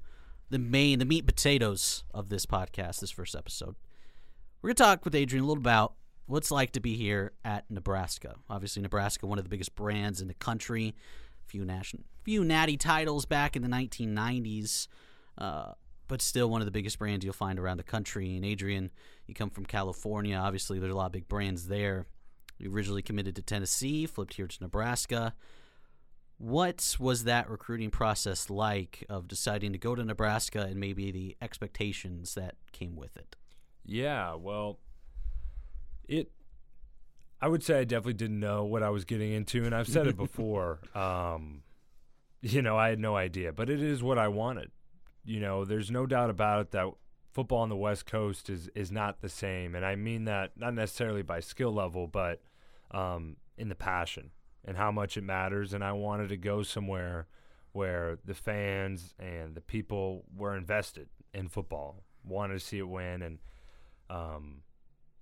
the 0.50 0.60
main, 0.60 1.00
the 1.00 1.04
meat 1.04 1.26
potatoes 1.26 2.06
of 2.14 2.30
this 2.30 2.46
podcast, 2.46 3.02
this 3.02 3.12
first 3.12 3.36
episode, 3.36 3.76
we're 4.62 4.70
going 4.70 4.76
to 4.78 4.84
talk 4.84 5.04
with 5.04 5.14
Adrian 5.14 5.44
a 5.44 5.46
little 5.46 5.62
about 5.62 5.96
what 6.26 6.38
it's 6.38 6.52
like 6.52 6.72
to 6.72 6.80
be 6.80 6.96
here 6.96 7.34
at 7.44 7.70
Nebraska. 7.70 8.36
Obviously, 8.50 8.82
Nebraska, 8.82 9.28
one 9.28 9.40
of 9.40 9.44
the 9.44 9.50
biggest 9.50 9.76
brands 9.76 10.22
in 10.22 10.30
the 10.30 10.34
country, 10.36 10.96
few 11.48 11.66
national, 11.66 12.04
few 12.24 12.46
natty 12.46 12.78
titles 12.78 13.26
back 13.26 13.58
in 13.58 13.62
the 13.62 13.68
1990s, 13.68 14.88
uh, 15.38 15.74
but 16.08 16.22
still 16.22 16.50
one 16.50 16.62
of 16.62 16.66
the 16.66 16.72
biggest 16.72 16.98
brands 16.98 17.26
you'll 17.26 17.34
find 17.34 17.60
around 17.60 17.76
the 17.76 17.84
country. 17.84 18.38
And 18.38 18.46
Adrian, 18.46 18.90
you 19.26 19.34
come 19.34 19.50
from 19.50 19.66
California. 19.66 20.38
Obviously, 20.38 20.80
there's 20.80 20.94
a 20.94 20.96
lot 20.96 21.08
of 21.08 21.12
big 21.12 21.28
brands 21.28 21.68
there. 21.68 22.06
You 22.58 22.74
originally 22.74 23.02
committed 23.02 23.36
to 23.36 23.42
Tennessee, 23.42 24.06
flipped 24.06 24.36
here 24.36 24.48
to 24.48 24.58
Nebraska. 24.62 25.34
What 26.38 26.96
was 27.00 27.24
that 27.24 27.50
recruiting 27.50 27.90
process 27.90 28.50
like 28.50 29.04
of 29.10 29.28
deciding 29.28 29.72
to 29.72 29.80
go 29.80 29.96
to 29.96 30.04
Nebraska 30.04 30.62
and 30.62 30.80
maybe 30.80 31.12
the 31.12 31.36
expectations 31.42 32.36
that 32.36 32.56
came 32.72 32.96
with 32.96 33.18
it? 33.18 33.36
Yeah, 33.84 34.36
well, 34.36 34.78
it 36.08 36.32
I 37.42 37.48
would 37.48 37.64
say 37.64 37.80
I 37.80 37.84
definitely 37.84 38.14
didn't 38.14 38.40
know 38.40 38.66
what 38.66 38.84
I 38.84 38.90
was 38.90 39.06
getting 39.06 39.32
into 39.32 39.66
and 39.66 39.74
I've 39.74 39.88
said 39.88 40.06
it 40.06 40.18
before. 40.18 40.80
Um, 40.94 41.64
you 42.42 42.62
know, 42.62 42.78
I 42.78 42.90
had 42.90 43.00
no 43.00 43.16
idea, 43.16 43.52
but 43.52 43.70
it 43.70 43.82
is 43.82 44.04
what 44.04 44.20
I 44.20 44.28
wanted. 44.28 44.70
You 45.26 45.40
know, 45.40 45.66
there's 45.66 45.90
no 45.90 46.06
doubt 46.06 46.30
about 46.30 46.62
it 46.62 46.72
that 46.72 46.88
football 47.34 47.60
on 47.60 47.70
the 47.70 47.76
West 47.76 48.06
Coast 48.06 48.50
is 48.50 48.70
is 48.76 48.92
not 48.92 49.22
the 49.22 49.30
same, 49.30 49.74
and 49.74 49.84
I 49.84 49.96
mean 49.96 50.26
that 50.26 50.52
not 50.56 50.76
necessarily 50.76 51.24
by 51.24 51.40
skill 51.40 51.74
level, 51.74 52.06
but 52.06 52.42
um, 52.92 53.38
in 53.58 53.70
the 53.70 53.76
passion 53.76 54.32
and 54.68 54.78
how 54.78 54.92
much 54.92 55.18
it 55.18 55.24
matters. 55.24 55.74
And 55.74 55.84
I 55.84 55.94
wanted 55.94 56.30
to 56.30 56.38
go 56.38 56.62
somewhere 56.62 57.28
where 57.72 58.20
the 58.26 58.34
fans 58.34 59.16
and 59.18 59.56
the 59.56 59.62
people 59.62 60.26
were 60.36 60.56
invested 60.56 61.08
in 61.34 61.48
football, 61.48 62.04
wanted 62.24 62.56
to 62.56 62.60
see 62.60 62.80
it 62.80 62.88
win, 62.88 63.22
and 63.22 63.40
um, 64.10 64.62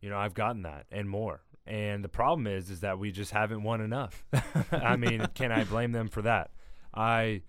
you 0.02 0.10
know 0.10 0.18
I've 0.18 0.34
gotten 0.34 0.64
that 0.64 0.86
and 0.92 1.10
more. 1.10 1.42
And 1.68 2.04
the 2.04 2.10
problem 2.10 2.46
is, 2.46 2.70
is 2.70 2.82
that 2.82 3.00
we 3.00 3.12
just 3.12 3.32
haven't 3.32 3.64
won 3.64 3.82
enough. 3.82 4.24
I 4.72 4.96
mean, 4.98 5.26
can 5.34 5.52
I 5.52 5.64
blame 5.64 5.92
them 5.92 6.10
for 6.10 6.22
that? 6.22 6.52
I, 6.94 7.42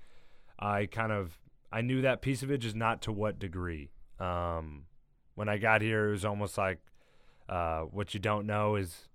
I 0.58 0.86
kind 0.86 1.12
of 1.12 1.38
I 1.70 1.82
knew 1.82 2.02
that 2.02 2.22
piece 2.22 2.42
of 2.42 2.50
it, 2.50 2.58
just 2.58 2.76
not 2.76 3.02
to 3.02 3.12
what 3.12 3.38
degree. 3.38 3.90
Um, 4.18 4.84
when 5.34 5.48
I 5.48 5.58
got 5.58 5.82
here, 5.82 6.08
it 6.08 6.12
was 6.12 6.24
almost 6.24 6.56
like 6.56 6.78
uh, 7.48 7.82
what 7.82 8.14
you 8.14 8.20
don't 8.20 8.46
know 8.46 8.76
is 8.76 9.08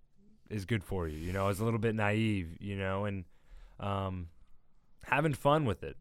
is 0.52 0.66
good 0.66 0.84
for 0.84 1.08
you. 1.08 1.18
You 1.18 1.34
know, 1.34 1.46
I 1.46 1.48
was 1.48 1.60
a 1.60 1.66
little 1.66 1.80
bit 1.80 1.96
naive, 1.96 2.58
you 2.60 2.76
know, 2.76 3.06
and 3.06 3.24
um, 3.80 4.28
having 5.04 5.34
fun 5.34 5.66
with 5.66 5.84
it. 5.84 5.98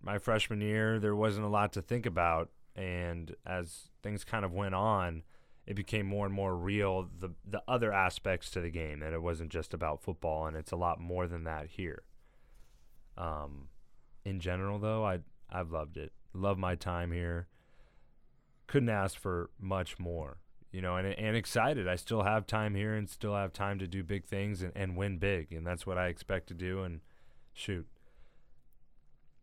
My 0.00 0.18
freshman 0.18 0.60
year, 0.60 1.00
there 1.00 1.16
wasn't 1.16 1.46
a 1.46 1.48
lot 1.50 1.72
to 1.72 1.82
think 1.82 2.06
about, 2.06 2.50
and 2.76 3.34
as 3.44 3.88
things 4.02 4.22
kind 4.22 4.44
of 4.44 4.52
went 4.52 4.74
on, 4.74 5.24
it 5.66 5.74
became 5.74 6.06
more 6.06 6.24
and 6.24 6.34
more 6.34 6.56
real. 6.56 7.08
The 7.18 7.30
the 7.44 7.62
other 7.66 7.92
aspects 7.92 8.50
to 8.50 8.60
the 8.60 8.70
game, 8.70 9.02
and 9.02 9.14
it 9.14 9.22
wasn't 9.22 9.50
just 9.50 9.74
about 9.74 10.02
football, 10.02 10.46
and 10.46 10.56
it's 10.56 10.70
a 10.70 10.76
lot 10.76 11.00
more 11.00 11.26
than 11.26 11.44
that 11.44 11.66
here. 11.70 12.04
Um, 13.16 13.68
in 14.24 14.38
general, 14.38 14.78
though, 14.78 15.04
I 15.04 15.20
I've 15.50 15.72
loved 15.72 15.96
it. 15.96 16.12
Love 16.32 16.58
my 16.58 16.74
time 16.76 17.10
here. 17.10 17.48
Couldn't 18.66 18.90
ask 18.90 19.18
for 19.18 19.50
much 19.58 19.98
more 19.98 20.38
you 20.70 20.82
know, 20.82 20.96
and 20.96 21.06
and 21.06 21.36
excited. 21.36 21.88
I 21.88 21.96
still 21.96 22.22
have 22.22 22.46
time 22.46 22.74
here 22.74 22.94
and 22.94 23.08
still 23.08 23.34
have 23.34 23.52
time 23.52 23.78
to 23.78 23.86
do 23.86 24.02
big 24.02 24.24
things 24.24 24.62
and, 24.62 24.72
and 24.74 24.96
win 24.96 25.18
big, 25.18 25.52
and 25.52 25.66
that's 25.66 25.86
what 25.86 25.98
I 25.98 26.08
expect 26.08 26.48
to 26.48 26.54
do. 26.54 26.82
And 26.82 27.00
shoot, 27.52 27.86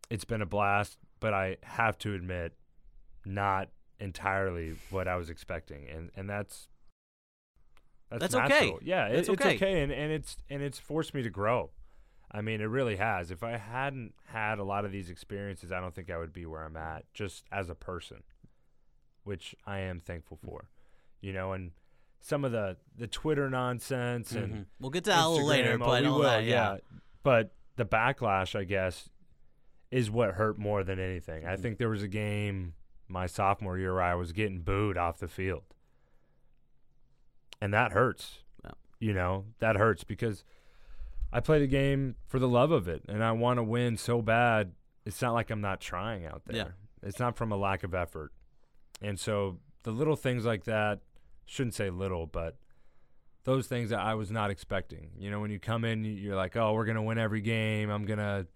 it's 0.08 0.24
been 0.24 0.42
a 0.42 0.46
blast, 0.46 0.98
but 1.20 1.34
I 1.34 1.56
have 1.62 1.98
to 1.98 2.14
admit, 2.14 2.52
not 3.24 3.68
entirely 3.98 4.76
what 4.90 5.08
I 5.08 5.16
was 5.16 5.30
expecting, 5.30 5.88
and 5.88 6.10
and 6.16 6.30
that's 6.30 6.68
that's, 8.10 8.32
that's 8.32 8.34
okay. 8.34 8.72
Yeah, 8.82 9.08
it, 9.08 9.18
it's 9.18 9.28
okay, 9.28 9.56
okay. 9.56 9.82
and 9.82 9.90
and 9.90 10.12
it's 10.12 10.36
and 10.48 10.62
it's 10.62 10.78
forced 10.78 11.12
me 11.12 11.22
to 11.22 11.30
grow. 11.30 11.70
I 12.30 12.40
mean, 12.40 12.60
it 12.60 12.64
really 12.64 12.96
has. 12.96 13.30
If 13.30 13.42
I 13.42 13.56
hadn't 13.56 14.14
had 14.26 14.58
a 14.58 14.64
lot 14.64 14.84
of 14.84 14.92
these 14.92 15.10
experiences, 15.10 15.72
I 15.72 15.80
don't 15.80 15.94
think 15.94 16.10
I 16.10 16.18
would 16.18 16.32
be 16.32 16.44
where 16.44 16.64
I'm 16.64 16.76
at, 16.76 17.04
just 17.14 17.44
as 17.50 17.68
a 17.70 17.74
person, 17.74 18.24
which 19.24 19.54
I 19.64 19.78
am 19.80 20.00
thankful 20.00 20.38
mm. 20.44 20.48
for 20.48 20.68
you 21.26 21.32
know, 21.32 21.52
and 21.52 21.72
some 22.20 22.44
of 22.44 22.52
the 22.52 22.76
the 22.96 23.08
Twitter 23.08 23.50
nonsense 23.50 24.30
and 24.30 24.54
Mhm. 24.54 24.66
We'll 24.78 24.90
get 24.90 25.02
to 25.04 25.10
that 25.10 25.26
later, 25.26 25.72
oh, 25.74 25.78
but 25.78 26.02
we 26.02 26.08
will, 26.08 26.22
that, 26.22 26.44
yeah. 26.44 26.78
But 27.24 27.52
the 27.74 27.84
backlash, 27.84 28.56
I 28.58 28.62
guess, 28.62 29.10
is 29.90 30.08
what 30.08 30.34
hurt 30.34 30.56
more 30.56 30.84
than 30.84 31.00
anything. 31.00 31.42
Mm-hmm. 31.42 31.52
I 31.52 31.56
think 31.56 31.78
there 31.78 31.88
was 31.88 32.04
a 32.04 32.08
game 32.08 32.74
my 33.08 33.26
sophomore 33.26 33.76
year 33.76 33.94
where 33.94 34.02
I 34.02 34.14
was 34.14 34.30
getting 34.30 34.60
booed 34.60 34.96
off 34.96 35.18
the 35.18 35.26
field, 35.26 35.64
and 37.60 37.74
that 37.74 37.90
hurts. 37.90 38.44
Yeah. 38.64 38.70
You 39.00 39.12
know 39.12 39.46
that 39.58 39.74
hurts 39.76 40.04
because 40.04 40.44
I 41.32 41.40
play 41.40 41.58
the 41.58 41.66
game 41.66 42.14
for 42.28 42.38
the 42.38 42.48
love 42.48 42.70
of 42.70 42.86
it, 42.86 43.02
and 43.08 43.22
I 43.24 43.32
want 43.32 43.58
to 43.58 43.64
win 43.64 43.96
so 43.96 44.22
bad. 44.22 44.74
It's 45.04 45.20
not 45.20 45.34
like 45.34 45.50
I'm 45.50 45.60
not 45.60 45.80
trying 45.80 46.24
out 46.24 46.42
there. 46.46 46.56
Yeah. 46.56 46.68
It's 47.02 47.18
not 47.18 47.36
from 47.36 47.50
a 47.50 47.56
lack 47.56 47.82
of 47.82 47.94
effort, 47.94 48.32
and 49.02 49.18
so 49.18 49.58
the 49.82 49.90
little 49.90 50.16
things 50.16 50.44
like 50.44 50.64
that 50.64 51.00
shouldn't 51.46 51.74
say 51.74 51.88
little, 51.90 52.26
but 52.26 52.56
those 53.44 53.66
things 53.68 53.90
that 53.90 54.00
I 54.00 54.14
was 54.14 54.30
not 54.30 54.50
expecting. 54.50 55.10
You 55.16 55.30
know, 55.30 55.40
when 55.40 55.50
you 55.50 55.58
come 55.60 55.84
in, 55.84 56.04
you're 56.04 56.36
like, 56.36 56.56
oh, 56.56 56.74
we're 56.74 56.84
gonna 56.84 57.02
win 57.02 57.18
every 57.18 57.40
game. 57.40 57.88
I'm 57.90 58.04
gonna 58.04 58.46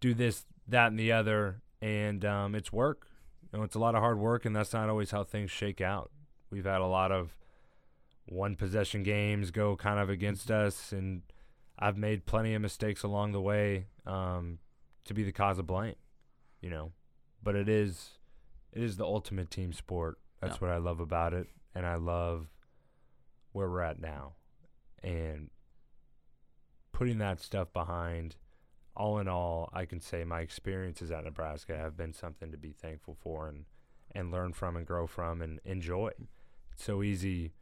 do 0.00 0.14
this, 0.14 0.44
that, 0.68 0.88
and 0.88 0.98
the 0.98 1.12
other, 1.12 1.62
and 1.80 2.24
um, 2.24 2.54
it's 2.54 2.72
work. 2.72 3.08
You 3.52 3.58
know, 3.58 3.64
it's 3.64 3.74
a 3.76 3.78
lot 3.78 3.94
of 3.94 4.02
hard 4.02 4.18
work, 4.18 4.44
and 4.44 4.54
that's 4.54 4.72
not 4.72 4.88
always 4.90 5.10
how 5.10 5.24
things 5.24 5.50
shake 5.50 5.80
out. 5.80 6.10
We've 6.50 6.64
had 6.66 6.80
a 6.80 6.86
lot 6.86 7.10
of 7.12 7.36
one 8.26 8.56
possession 8.56 9.02
games 9.02 9.50
go 9.50 9.76
kind 9.76 9.98
of 9.98 10.10
against 10.10 10.50
us, 10.50 10.92
and 10.92 11.22
I've 11.78 11.96
made 11.96 12.26
plenty 12.26 12.54
of 12.54 12.62
mistakes 12.62 13.02
along 13.02 13.32
the 13.32 13.40
way 13.40 13.86
um, 14.04 14.58
to 15.04 15.14
be 15.14 15.22
the 15.22 15.32
cause 15.32 15.58
of 15.58 15.66
blame. 15.66 15.94
You 16.60 16.70
know, 16.70 16.92
but 17.42 17.54
it 17.54 17.68
is 17.68 18.18
it 18.72 18.82
is 18.82 18.96
the 18.96 19.04
ultimate 19.04 19.50
team 19.50 19.72
sport. 19.72 20.18
That's 20.40 20.54
Yeah. 20.56 20.68
what 20.68 20.70
I 20.72 20.76
love 20.78 21.00
about 21.00 21.32
it, 21.32 21.48
and 21.76 21.86
I 21.86 21.96
love 21.96 22.48
where 23.52 23.68
we're 23.68 23.82
at 23.82 24.00
now, 24.00 24.32
and 25.02 25.50
putting 26.92 27.18
that 27.18 27.40
stuff 27.40 27.72
behind. 27.72 28.36
All 28.96 29.18
in 29.18 29.28
all, 29.28 29.68
I 29.74 29.84
can 29.84 30.00
say 30.00 30.24
my 30.24 30.40
experiences 30.40 31.10
at 31.10 31.24
Nebraska 31.24 31.76
have 31.76 31.98
been 31.98 32.14
something 32.14 32.50
to 32.50 32.56
be 32.56 32.72
thankful 32.72 33.14
for 33.20 33.46
and 33.46 33.66
and 34.12 34.30
learn 34.30 34.54
from 34.54 34.76
and 34.76 34.86
grow 34.86 35.06
from 35.06 35.42
and 35.42 35.60
enjoy. 35.66 36.10
It's 36.72 36.84
so 36.84 37.02
easy 37.02 37.52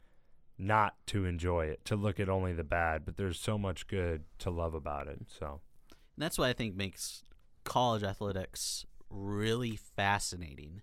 not 0.57 0.95
to 1.07 1.25
enjoy 1.25 1.65
it, 1.65 1.83
to 1.85 1.97
look 1.97 2.19
at 2.19 2.29
only 2.29 2.53
the 2.53 2.63
bad, 2.63 3.03
but 3.03 3.17
there's 3.17 3.39
so 3.39 3.57
much 3.57 3.87
good 3.87 4.23
to 4.39 4.49
love 4.49 4.73
about 4.73 5.07
it. 5.07 5.19
So, 5.27 5.59
And 5.89 6.23
that's 6.23 6.37
what 6.37 6.47
I 6.47 6.53
think 6.53 6.75
makes 6.75 7.23
college 7.65 8.03
athletics 8.03 8.85
really 9.09 9.75
fascinating 9.75 10.81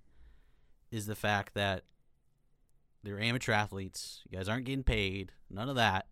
is 0.91 1.07
the 1.07 1.15
fact 1.15 1.55
that 1.55 1.85
they're 3.03 3.21
amateur 3.21 3.53
athletes. 3.53 4.21
You 4.29 4.39
guys 4.39 4.49
aren't 4.49 4.65
getting 4.67 4.85
paid, 4.85 5.33
none 5.51 5.69
of 5.69 5.77
that. 5.77 6.07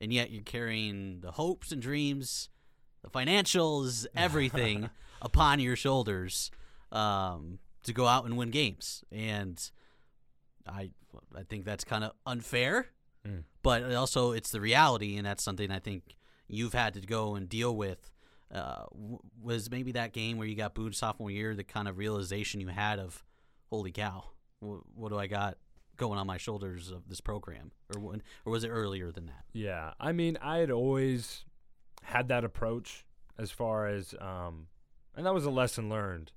And 0.00 0.12
yet 0.12 0.30
you're 0.30 0.42
carrying 0.42 1.20
the 1.20 1.30
hopes 1.32 1.70
and 1.72 1.80
dreams, 1.80 2.48
the 3.02 3.10
financials, 3.10 4.06
everything 4.16 4.90
upon 5.20 5.60
your 5.60 5.76
shoulders 5.76 6.50
um, 6.90 7.58
to 7.84 7.92
go 7.92 8.06
out 8.06 8.24
and 8.24 8.36
win 8.36 8.50
games. 8.50 9.04
And 9.12 9.62
I 10.66 10.90
I 11.36 11.42
think 11.44 11.64
that's 11.64 11.84
kind 11.84 12.04
of 12.04 12.12
unfair, 12.26 12.86
Mm. 13.26 13.44
but 13.62 13.94
also 13.94 14.32
it's 14.32 14.50
the 14.50 14.60
reality, 14.60 15.16
and 15.16 15.24
that's 15.24 15.44
something 15.44 15.70
I 15.70 15.78
think 15.78 16.16
you've 16.48 16.72
had 16.72 16.94
to 16.94 17.00
go 17.00 17.36
and 17.36 17.48
deal 17.48 17.76
with. 17.76 18.10
Uh, 18.52 18.84
was 19.40 19.70
maybe 19.70 19.92
that 19.92 20.12
game 20.12 20.36
where 20.38 20.46
you 20.48 20.56
got 20.56 20.74
booed 20.74 20.94
sophomore 20.96 21.30
year 21.30 21.54
the 21.54 21.62
kind 21.64 21.86
of 21.88 21.96
realization 21.98 22.60
you 22.60 22.66
had 22.66 22.98
of, 22.98 23.22
holy 23.70 23.92
cow, 23.92 24.24
wh- 24.60 24.82
what 24.94 25.10
do 25.10 25.18
I 25.18 25.26
got 25.28 25.56
going 26.02 26.18
on 26.18 26.26
my 26.26 26.36
shoulders 26.36 26.90
of 26.90 27.08
this 27.08 27.20
program, 27.20 27.70
or 27.94 28.00
when, 28.00 28.22
or 28.44 28.52
was 28.52 28.64
it 28.64 28.68
earlier 28.68 29.12
than 29.12 29.26
that? 29.26 29.44
yeah, 29.52 29.92
I 30.00 30.10
mean, 30.12 30.36
I 30.42 30.58
had 30.58 30.70
always 30.70 31.44
had 32.02 32.26
that 32.28 32.44
approach 32.44 33.04
as 33.38 33.52
far 33.52 33.86
as, 33.86 34.14
um, 34.20 34.66
and 35.14 35.24
that 35.24 35.32
was 35.32 35.44
a 35.44 35.50
lesson 35.50 35.88
learned. 35.88 36.32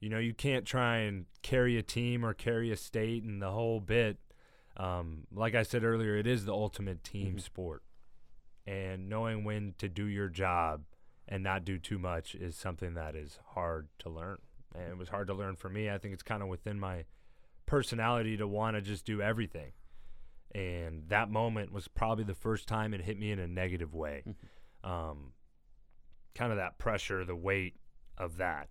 You 0.00 0.08
know, 0.08 0.18
you 0.18 0.34
can't 0.34 0.66
try 0.66 0.98
and 0.98 1.26
carry 1.42 1.78
a 1.78 1.82
team 1.82 2.24
or 2.24 2.34
carry 2.34 2.72
a 2.72 2.76
state 2.76 3.22
and 3.22 3.40
the 3.40 3.50
whole 3.52 3.80
bit. 3.80 4.18
Um, 4.76 5.26
like 5.32 5.54
I 5.54 5.62
said 5.62 5.84
earlier, 5.84 6.16
it 6.16 6.26
is 6.26 6.44
the 6.44 6.52
ultimate 6.52 7.02
team 7.04 7.38
sport. 7.38 7.82
And 8.66 9.08
knowing 9.08 9.44
when 9.44 9.74
to 9.78 9.88
do 9.88 10.04
your 10.04 10.28
job 10.28 10.82
and 11.28 11.42
not 11.42 11.64
do 11.64 11.78
too 11.78 11.98
much 11.98 12.34
is 12.34 12.56
something 12.56 12.94
that 12.94 13.14
is 13.14 13.38
hard 13.54 13.88
to 14.00 14.10
learn. 14.10 14.38
And 14.74 14.90
it 14.90 14.98
was 14.98 15.08
hard 15.08 15.28
to 15.28 15.34
learn 15.34 15.56
for 15.56 15.68
me. 15.68 15.88
I 15.88 15.98
think 15.98 16.12
it's 16.12 16.22
kind 16.22 16.42
of 16.42 16.48
within 16.48 16.78
my 16.78 17.04
personality 17.66 18.36
to 18.36 18.46
want 18.46 18.76
to 18.76 18.80
just 18.80 19.04
do 19.04 19.20
everything. 19.20 19.72
And 20.54 21.04
that 21.08 21.30
moment 21.30 21.72
was 21.72 21.88
probably 21.88 22.24
the 22.24 22.34
first 22.34 22.66
time 22.66 22.94
it 22.94 23.02
hit 23.02 23.18
me 23.18 23.30
in 23.30 23.38
a 23.38 23.46
negative 23.46 23.94
way. 23.94 24.22
Um, 24.82 25.32
kind 26.34 26.52
of 26.52 26.58
that 26.58 26.78
pressure, 26.78 27.24
the 27.24 27.36
weight 27.36 27.74
of 28.16 28.36
that. 28.38 28.68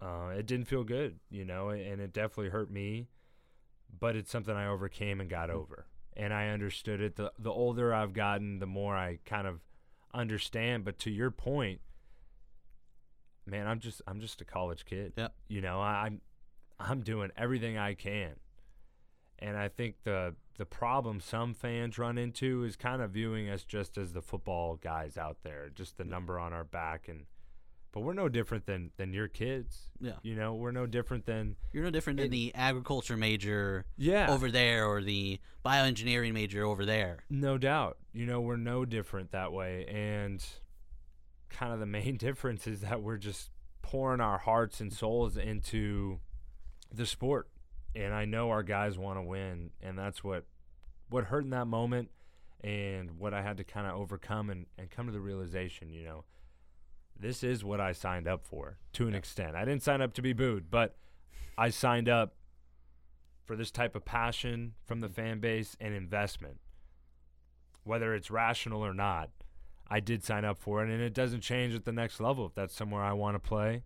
Uh, 0.00 0.32
it 0.36 0.46
didn't 0.46 0.66
feel 0.66 0.84
good, 0.84 1.18
you 1.30 1.44
know, 1.44 1.70
and 1.70 2.00
it 2.00 2.12
definitely 2.12 2.50
hurt 2.50 2.70
me. 2.70 3.08
But 3.98 4.16
it's 4.16 4.30
something 4.30 4.54
I 4.54 4.66
overcame 4.66 5.20
and 5.20 5.30
got 5.30 5.48
over, 5.48 5.86
and 6.14 6.34
I 6.34 6.48
understood 6.48 7.00
it. 7.00 7.16
the 7.16 7.32
The 7.38 7.50
older 7.50 7.94
I've 7.94 8.12
gotten, 8.12 8.58
the 8.58 8.66
more 8.66 8.94
I 8.94 9.18
kind 9.24 9.46
of 9.46 9.60
understand. 10.12 10.84
But 10.84 10.98
to 11.00 11.10
your 11.10 11.30
point, 11.30 11.80
man, 13.46 13.66
I'm 13.66 13.80
just 13.80 14.02
I'm 14.06 14.20
just 14.20 14.42
a 14.42 14.44
college 14.44 14.84
kid. 14.84 15.14
Yep. 15.16 15.34
You 15.48 15.62
know, 15.62 15.80
I, 15.80 16.04
I'm 16.04 16.20
I'm 16.80 17.02
doing 17.02 17.30
everything 17.36 17.76
I 17.78 17.94
can, 17.94 18.34
and 19.38 19.56
I 19.56 19.68
think 19.68 19.96
the 20.04 20.34
the 20.56 20.66
problem 20.66 21.20
some 21.20 21.54
fans 21.54 21.98
run 21.98 22.18
into 22.18 22.64
is 22.64 22.74
kind 22.76 23.00
of 23.00 23.12
viewing 23.12 23.48
us 23.48 23.62
just 23.64 23.96
as 23.96 24.12
the 24.12 24.22
football 24.22 24.76
guys 24.76 25.16
out 25.16 25.38
there, 25.44 25.70
just 25.74 25.96
the 25.98 26.04
number 26.04 26.38
on 26.38 26.52
our 26.52 26.64
back, 26.64 27.08
and 27.08 27.26
but 27.92 28.00
we're 28.00 28.12
no 28.12 28.28
different 28.28 28.66
than 28.66 28.90
than 28.96 29.12
your 29.12 29.28
kids. 29.28 29.90
Yeah. 30.00 30.12
You 30.22 30.34
know, 30.34 30.54
we're 30.54 30.72
no 30.72 30.86
different 30.86 31.26
than 31.26 31.56
You're 31.72 31.84
no 31.84 31.90
different 31.90 32.18
than 32.18 32.26
It- 32.26 32.30
the 32.30 32.54
agriculture 32.54 33.16
major 33.16 33.86
yeah 33.96 34.30
over 34.30 34.50
there 34.50 34.84
or 34.86 35.02
the 35.02 35.40
bioengineering 35.64 36.32
major 36.32 36.64
over 36.64 36.84
there. 36.84 37.24
No 37.30 37.56
doubt. 37.58 37.98
You 38.12 38.26
know, 38.26 38.40
we're 38.40 38.56
no 38.56 38.84
different 38.84 39.30
that 39.32 39.52
way. 39.52 39.86
And 39.86 40.44
kind 41.50 41.72
of 41.72 41.80
the 41.80 41.86
main 41.86 42.16
difference 42.18 42.66
is 42.66 42.80
that 42.82 43.02
we're 43.02 43.16
just 43.16 43.50
pouring 43.82 44.20
our 44.20 44.38
hearts 44.38 44.80
and 44.80 44.92
souls 44.92 45.36
into 45.36 46.20
the 46.92 47.06
sport. 47.06 47.48
And 47.94 48.14
I 48.14 48.24
know 48.24 48.50
our 48.50 48.62
guys 48.62 48.98
want 48.98 49.18
to 49.18 49.22
win. 49.22 49.70
And 49.82 49.98
that's 49.98 50.22
what 50.22 50.44
what 51.08 51.24
hurt 51.24 51.44
in 51.44 51.50
that 51.50 51.66
moment 51.66 52.10
and 52.62 53.18
what 53.18 53.32
I 53.32 53.42
had 53.42 53.56
to 53.58 53.64
kind 53.64 53.86
of 53.86 53.94
overcome 53.94 54.50
and, 54.50 54.66
and 54.76 54.90
come 54.90 55.06
to 55.06 55.12
the 55.12 55.20
realization, 55.20 55.90
you 55.90 56.04
know, 56.04 56.24
this 57.18 57.42
is 57.42 57.64
what 57.64 57.80
I 57.80 57.92
signed 57.92 58.28
up 58.28 58.44
for 58.44 58.78
to 58.94 59.08
an 59.08 59.14
extent. 59.14 59.56
I 59.56 59.64
didn't 59.64 59.82
sign 59.82 60.02
up 60.02 60.12
to 60.14 60.22
be 60.22 60.32
booed, 60.32 60.70
but 60.70 60.96
I 61.56 61.70
signed 61.70 62.08
up 62.08 62.34
for 63.44 63.56
this 63.56 63.70
type 63.70 63.96
of 63.96 64.04
passion 64.04 64.74
from 64.84 65.00
the 65.00 65.08
mm. 65.08 65.14
fan 65.14 65.40
base 65.40 65.76
and 65.80 65.94
investment. 65.94 66.58
Whether 67.84 68.14
it's 68.14 68.30
rational 68.30 68.84
or 68.84 68.92
not, 68.92 69.30
I 69.88 70.00
did 70.00 70.22
sign 70.22 70.44
up 70.44 70.58
for 70.58 70.84
it, 70.84 70.90
and 70.90 71.00
it 71.00 71.14
doesn't 71.14 71.40
change 71.40 71.74
at 71.74 71.86
the 71.86 71.92
next 71.92 72.20
level. 72.20 72.44
If 72.46 72.54
that's 72.54 72.74
somewhere 72.74 73.02
I 73.02 73.14
want 73.14 73.36
to 73.36 73.38
play, 73.38 73.82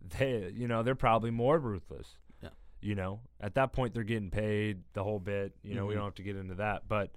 they, 0.00 0.50
you 0.54 0.68
know, 0.68 0.82
they're 0.82 0.94
probably 0.94 1.30
more 1.30 1.58
ruthless. 1.58 2.16
Yeah. 2.42 2.50
You 2.80 2.94
know, 2.94 3.20
at 3.40 3.54
that 3.54 3.72
point, 3.72 3.94
they're 3.94 4.04
getting 4.04 4.30
paid 4.30 4.82
the 4.92 5.02
whole 5.04 5.18
bit. 5.20 5.54
You 5.62 5.74
know, 5.74 5.86
we 5.86 5.94
Mhm. 5.94 5.96
don't 5.98 6.04
have 6.06 6.14
to 6.16 6.22
get 6.22 6.36
into 6.36 6.54
that, 6.56 6.88
but 6.88 7.12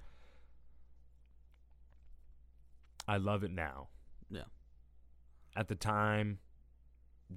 I 3.07 3.17
love 3.17 3.43
it 3.43 3.51
now. 3.51 3.87
Yeah. 4.29 4.45
At 5.55 5.67
the 5.67 5.75
time, 5.75 6.39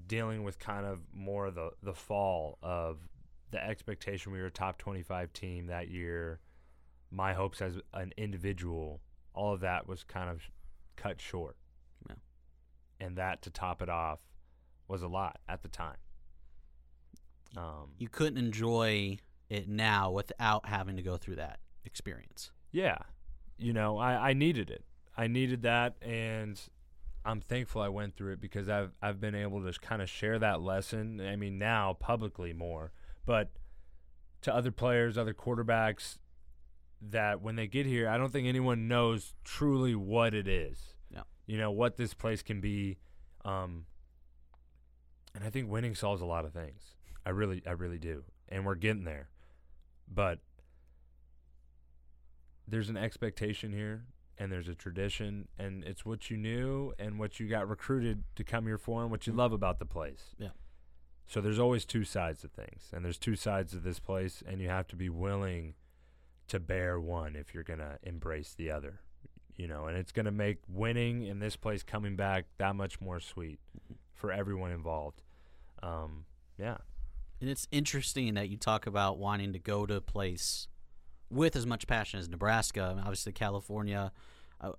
dealing 0.06 0.42
with 0.42 0.58
kind 0.58 0.84
of 0.86 1.00
more 1.12 1.46
of 1.46 1.54
the 1.54 1.70
the 1.82 1.94
fall 1.94 2.58
of 2.62 3.08
the 3.52 3.62
expectation 3.64 4.32
we 4.32 4.40
were 4.40 4.46
a 4.46 4.50
top 4.50 4.76
25 4.76 5.32
team 5.32 5.66
that 5.68 5.88
year 5.88 6.40
my 7.12 7.32
hopes 7.32 7.62
as 7.62 7.78
an 7.92 8.12
individual 8.16 9.00
all 9.34 9.54
of 9.54 9.60
that 9.60 9.86
was 9.86 10.02
kind 10.02 10.28
of 10.28 10.42
cut 10.96 11.20
short 11.20 11.56
Yeah. 12.08 12.16
and 12.98 13.16
that 13.18 13.40
to 13.42 13.50
top 13.50 13.80
it 13.82 13.88
off 13.88 14.18
was 14.88 15.02
a 15.02 15.08
lot 15.08 15.38
at 15.48 15.62
the 15.62 15.68
time. 15.68 15.96
Um, 17.56 17.90
You 17.98 18.08
couldn't 18.08 18.38
enjoy 18.38 19.18
it 19.48 19.68
now 19.68 20.10
without 20.10 20.66
having 20.66 20.96
to 20.96 21.02
go 21.02 21.16
through 21.16 21.36
that 21.36 21.60
experience. 21.84 22.50
yeah. 22.72 22.98
You 23.56 23.72
know 23.72 23.98
I, 23.98 24.30
I 24.30 24.32
needed 24.32 24.68
it. 24.68 24.84
I 25.16 25.28
needed 25.28 25.62
that 25.62 25.94
and 26.02 26.60
i'm 27.26 27.40
thankful 27.40 27.80
i 27.80 27.88
went 27.88 28.14
through 28.16 28.32
it 28.32 28.40
because 28.40 28.68
i've 28.68 28.90
i've 29.00 29.18
been 29.18 29.34
able 29.34 29.62
to 29.64 29.72
kind 29.80 30.02
of 30.02 30.10
share 30.10 30.38
that 30.38 30.60
lesson 30.60 31.20
i 31.22 31.36
mean 31.36 31.56
now 31.58 31.94
publicly 32.00 32.52
more. 32.52 32.90
But 33.24 33.52
to 34.42 34.52
other 34.54 34.72
players 34.72 35.16
other 35.16 35.32
quarterbacks 35.32 36.18
that 37.00 37.40
when 37.40 37.54
they 37.54 37.68
get 37.68 37.86
here 37.86 38.08
i 38.08 38.18
don't 38.18 38.32
think 38.32 38.48
anyone 38.48 38.88
knows 38.88 39.34
truly 39.44 39.94
what 39.94 40.34
it 40.34 40.48
is. 40.48 40.94
Yeah. 41.10 41.22
you 41.46 41.56
know 41.56 41.70
what 41.70 41.96
this 41.96 42.12
place 42.12 42.42
can 42.42 42.60
be 42.60 42.98
um 43.44 43.86
and 45.34 45.44
i 45.44 45.50
think 45.50 45.70
winning 45.70 45.94
solves 45.94 46.22
a 46.22 46.26
lot 46.26 46.44
of 46.44 46.52
things 46.52 46.94
i 47.26 47.30
really 47.30 47.62
i 47.66 47.70
really 47.70 47.98
do 47.98 48.24
and 48.48 48.64
we're 48.64 48.74
getting 48.74 49.04
there 49.04 49.28
but 50.12 50.38
there's 52.66 52.88
an 52.88 52.96
expectation 52.96 53.72
here 53.72 54.04
and 54.38 54.50
there's 54.50 54.68
a 54.68 54.74
tradition 54.74 55.48
and 55.58 55.84
it's 55.84 56.04
what 56.04 56.30
you 56.30 56.36
knew 56.36 56.92
and 56.98 57.18
what 57.18 57.38
you 57.38 57.48
got 57.48 57.68
recruited 57.68 58.24
to 58.36 58.44
come 58.44 58.66
here 58.66 58.78
for 58.78 59.02
and 59.02 59.10
what 59.10 59.26
you 59.26 59.32
mm-hmm. 59.32 59.40
love 59.40 59.52
about 59.52 59.78
the 59.78 59.86
place. 59.86 60.34
Yeah. 60.38 60.48
So 61.26 61.40
there's 61.40 61.58
always 61.58 61.84
two 61.84 62.04
sides 62.04 62.44
of 62.44 62.50
things 62.50 62.90
and 62.92 63.04
there's 63.04 63.18
two 63.18 63.36
sides 63.36 63.74
of 63.74 63.82
this 63.82 63.98
place 63.98 64.42
and 64.46 64.60
you 64.60 64.68
have 64.68 64.88
to 64.88 64.96
be 64.96 65.08
willing 65.08 65.74
to 66.48 66.60
bear 66.60 67.00
one 67.00 67.36
if 67.36 67.54
you're 67.54 67.62
going 67.62 67.78
to 67.78 67.98
embrace 68.02 68.54
the 68.54 68.70
other. 68.70 69.00
You 69.56 69.68
know, 69.68 69.86
and 69.86 69.96
it's 69.96 70.10
going 70.10 70.26
to 70.26 70.32
make 70.32 70.58
winning 70.68 71.22
in 71.22 71.38
this 71.38 71.54
place 71.56 71.82
coming 71.82 72.16
back 72.16 72.46
that 72.58 72.74
much 72.74 73.00
more 73.00 73.20
sweet 73.20 73.60
for 74.12 74.32
everyone 74.32 74.72
involved. 74.72 75.22
Um, 75.82 76.24
yeah. 76.58 76.78
And 77.40 77.50
it's 77.50 77.68
interesting 77.70 78.34
that 78.34 78.48
you 78.48 78.56
talk 78.56 78.86
about 78.86 79.18
wanting 79.18 79.52
to 79.52 79.58
go 79.58 79.86
to 79.86 79.94
a 79.94 80.00
place 80.00 80.66
with 81.30 81.56
as 81.56 81.66
much 81.66 81.86
passion 81.86 82.18
as 82.18 82.28
Nebraska. 82.28 82.82
I 82.82 82.94
mean, 82.94 83.00
obviously, 83.00 83.32
California, 83.32 84.12
uh, 84.60 84.72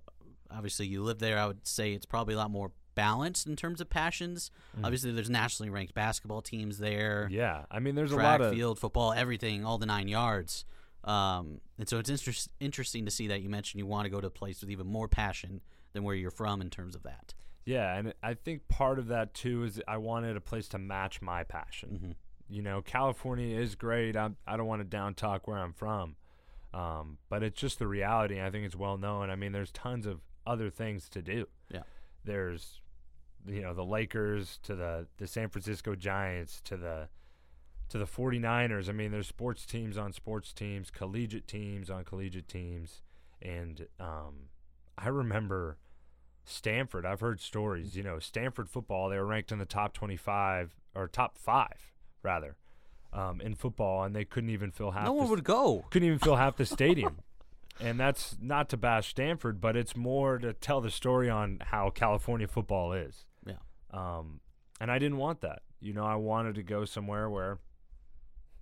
obviously, 0.50 0.86
you 0.86 1.02
live 1.02 1.20
there. 1.20 1.38
I 1.38 1.46
would 1.46 1.66
say 1.66 1.92
it's 1.92 2.06
probably 2.06 2.34
a 2.34 2.38
lot 2.38 2.50
more 2.50 2.72
balanced 2.94 3.46
in 3.46 3.56
terms 3.56 3.80
of 3.80 3.88
passions. 3.88 4.50
Obviously, 4.82 5.12
there's 5.12 5.30
nationally 5.30 5.70
ranked 5.70 5.94
basketball 5.94 6.42
teams 6.42 6.78
there. 6.78 7.28
Yeah. 7.30 7.64
I 7.70 7.78
mean, 7.78 7.94
there's 7.94 8.12
a 8.12 8.16
lot 8.16 8.40
of 8.40 8.52
field, 8.52 8.78
football, 8.78 9.12
everything, 9.12 9.64
all 9.64 9.78
the 9.78 9.86
nine 9.86 10.08
yards. 10.08 10.64
Um, 11.06 11.60
and 11.78 11.88
so 11.88 11.98
it's 11.98 12.10
inter- 12.10 12.50
interesting 12.58 13.04
to 13.04 13.10
see 13.10 13.28
that 13.28 13.40
you 13.40 13.48
mentioned 13.48 13.78
you 13.78 13.86
want 13.86 14.06
to 14.06 14.10
go 14.10 14.20
to 14.20 14.26
a 14.26 14.30
place 14.30 14.60
with 14.60 14.70
even 14.70 14.86
more 14.86 15.06
passion 15.06 15.60
than 15.92 16.02
where 16.02 16.16
you're 16.16 16.32
from 16.32 16.60
in 16.60 16.68
terms 16.68 16.96
of 16.96 17.04
that. 17.04 17.32
Yeah, 17.64 17.96
and 17.96 18.14
I 18.22 18.34
think 18.34 18.68
part 18.68 18.98
of 18.98 19.08
that 19.08 19.34
too 19.34 19.64
is 19.64 19.80
I 19.86 19.98
wanted 19.98 20.36
a 20.36 20.40
place 20.40 20.68
to 20.68 20.78
match 20.78 21.22
my 21.22 21.44
passion. 21.44 21.90
Mm-hmm. 21.92 22.10
You 22.48 22.62
know, 22.62 22.82
California 22.82 23.58
is 23.58 23.74
great. 23.74 24.16
I'm, 24.16 24.36
I 24.46 24.56
don't 24.56 24.66
want 24.66 24.80
to 24.80 24.84
down 24.84 25.14
talk 25.14 25.48
where 25.48 25.58
I'm 25.58 25.72
from, 25.72 26.16
um, 26.72 27.18
but 27.28 27.42
it's 27.42 27.60
just 27.60 27.78
the 27.78 27.88
reality. 27.88 28.40
I 28.40 28.50
think 28.50 28.66
it's 28.66 28.76
well 28.76 28.98
known. 28.98 29.30
I 29.30 29.36
mean, 29.36 29.52
there's 29.52 29.72
tons 29.72 30.06
of 30.06 30.20
other 30.46 30.70
things 30.70 31.08
to 31.10 31.22
do. 31.22 31.46
Yeah. 31.72 31.82
There's, 32.24 32.80
you 33.48 33.62
know, 33.62 33.74
the 33.74 33.84
Lakers 33.84 34.60
to 34.62 34.76
the 34.76 35.06
the 35.18 35.26
San 35.26 35.48
Francisco 35.48 35.96
Giants 35.96 36.60
to 36.64 36.76
the 36.76 37.08
to 37.88 37.98
the 37.98 38.04
49ers. 38.04 38.88
I 38.88 38.92
mean, 38.92 39.10
there's 39.10 39.28
sports 39.28 39.64
teams 39.64 39.96
on 39.96 40.12
sports 40.12 40.52
teams, 40.52 40.90
collegiate 40.90 41.46
teams 41.46 41.90
on 41.90 42.04
collegiate 42.04 42.48
teams, 42.48 43.02
and 43.40 43.86
um, 44.00 44.48
I 44.98 45.08
remember 45.08 45.78
Stanford. 46.44 47.04
I've 47.04 47.20
heard 47.20 47.40
stories. 47.40 47.96
You 47.96 48.02
know, 48.02 48.18
Stanford 48.18 48.68
football. 48.68 49.08
They 49.08 49.18
were 49.18 49.26
ranked 49.26 49.52
in 49.52 49.58
the 49.58 49.64
top 49.66 49.92
25 49.92 50.74
or 50.94 51.08
top 51.08 51.36
five 51.38 51.92
rather 52.22 52.56
um, 53.12 53.40
in 53.40 53.54
football, 53.54 54.04
and 54.04 54.14
they 54.14 54.24
couldn't 54.24 54.50
even 54.50 54.70
fill 54.70 54.92
half. 54.92 55.04
no 55.04 55.10
the 55.10 55.14
one 55.14 55.30
would 55.30 55.44
go. 55.44 55.84
couldn't 55.90 56.06
even 56.06 56.18
fill 56.18 56.36
half 56.36 56.56
the 56.56 56.66
stadium. 56.66 57.18
And 57.78 58.00
that's 58.00 58.38
not 58.40 58.70
to 58.70 58.78
bash 58.78 59.10
Stanford, 59.10 59.60
but 59.60 59.76
it's 59.76 59.94
more 59.94 60.38
to 60.38 60.54
tell 60.54 60.80
the 60.80 60.90
story 60.90 61.28
on 61.28 61.58
how 61.60 61.90
California 61.90 62.48
football 62.48 62.94
is. 62.94 63.26
Yeah. 63.46 63.56
Um, 63.90 64.40
and 64.80 64.90
I 64.90 64.98
didn't 64.98 65.18
want 65.18 65.42
that. 65.42 65.60
You 65.78 65.92
know, 65.92 66.04
I 66.04 66.14
wanted 66.14 66.54
to 66.54 66.62
go 66.62 66.86
somewhere 66.86 67.28
where 67.28 67.58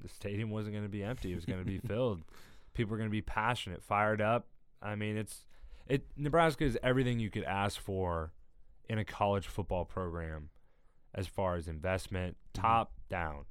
the 0.05 0.15
stadium 0.15 0.51
wasn't 0.51 0.75
going 0.75 0.85
to 0.85 0.91
be 0.91 1.03
empty. 1.03 1.33
It 1.33 1.35
was 1.35 1.47
going 1.47 1.59
to 1.59 1.65
be 1.65 1.79
filled. 1.79 2.23
People 2.75 2.93
were 2.93 2.99
going 2.99 3.09
to 3.09 3.13
be 3.13 3.23
passionate, 3.23 3.83
fired 3.83 4.21
up. 4.21 4.47
I 4.83 4.95
mean, 4.97 5.17
it's 5.17 5.47
it. 5.89 6.05
Nebraska 6.17 6.65
is 6.65 6.79
everything 6.83 7.19
you 7.19 7.31
could 7.31 7.45
ask 7.45 7.81
for 7.81 8.33
in 8.89 8.99
a 8.99 9.05
college 9.05 9.47
football 9.47 9.85
program, 9.85 10.51
as 11.15 11.27
far 11.27 11.57
as 11.57 11.69
investment, 11.69 12.37
top 12.53 12.93
down. 13.09 13.45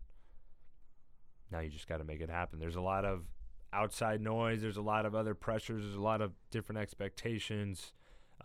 Now 1.52 1.60
you 1.60 1.70
just 1.70 1.88
got 1.88 1.98
to 1.98 2.04
make 2.04 2.22
it 2.22 2.30
happen. 2.30 2.60
There's 2.60 2.76
a 2.76 2.82
lot 2.82 3.04
of 3.04 3.24
outside 3.72 4.22
noise. 4.22 4.62
There's 4.62 4.78
a 4.78 4.82
lot 4.82 5.06
of 5.06 5.16
other 5.16 5.34
pressures. 5.34 5.84
There's 5.84 5.96
a 5.96 6.02
lot 6.02 6.22
of 6.22 6.34
different 6.52 6.80
expectations. 6.80 7.94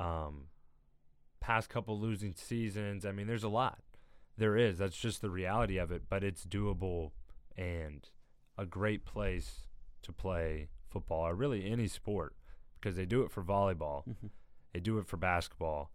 Um, 0.00 0.44
past 1.40 1.68
couple 1.68 2.00
losing 2.00 2.34
seasons. 2.34 3.04
I 3.04 3.12
mean, 3.12 3.26
there's 3.26 3.44
a 3.44 3.48
lot. 3.48 3.80
There 4.38 4.56
is. 4.56 4.78
That's 4.78 4.96
just 4.96 5.20
the 5.20 5.30
reality 5.30 5.76
of 5.76 5.90
it. 5.90 6.02
But 6.08 6.24
it's 6.24 6.46
doable 6.46 7.10
and 7.58 8.08
a 8.56 8.64
great 8.64 9.04
place 9.04 9.66
to 10.02 10.12
play 10.12 10.68
football 10.88 11.26
or 11.26 11.34
really 11.34 11.70
any 11.70 11.86
sport 11.88 12.34
because 12.80 12.96
they 12.96 13.04
do 13.04 13.22
it 13.22 13.30
for 13.30 13.42
volleyball. 13.42 14.04
They 14.72 14.80
do 14.80 14.98
it 14.98 15.06
for 15.06 15.16
basketball. 15.18 15.90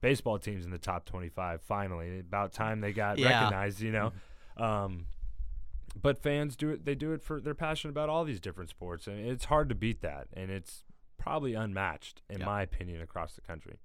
Baseball 0.00 0.38
teams 0.38 0.64
in 0.64 0.70
the 0.70 0.78
top 0.78 1.06
25 1.06 1.62
finally. 1.62 2.20
About 2.20 2.52
time 2.52 2.80
they 2.80 2.92
got 2.92 3.18
Yeah. 3.18 3.30
recognized, 3.40 3.80
you 3.80 3.90
know. 3.90 4.12
Um, 4.58 5.08
but 6.00 6.16
fans 6.18 6.56
do 6.56 6.70
it 6.70 6.86
they 6.86 6.94
do 6.94 7.12
it 7.12 7.22
for 7.22 7.40
they're 7.42 7.54
passionate 7.54 7.90
about 7.90 8.08
all 8.08 8.24
these 8.24 8.40
different 8.40 8.70
sports 8.70 9.06
and 9.06 9.18
it's 9.18 9.44
hard 9.46 9.68
to 9.68 9.74
beat 9.74 10.00
that 10.00 10.28
and 10.32 10.50
it's 10.50 10.84
probably 11.18 11.52
unmatched 11.52 12.22
in 12.30 12.40
Yeah. 12.40 12.46
my 12.46 12.62
opinion 12.62 13.02
across 13.02 13.34
the 13.34 13.42
country. 13.42 13.76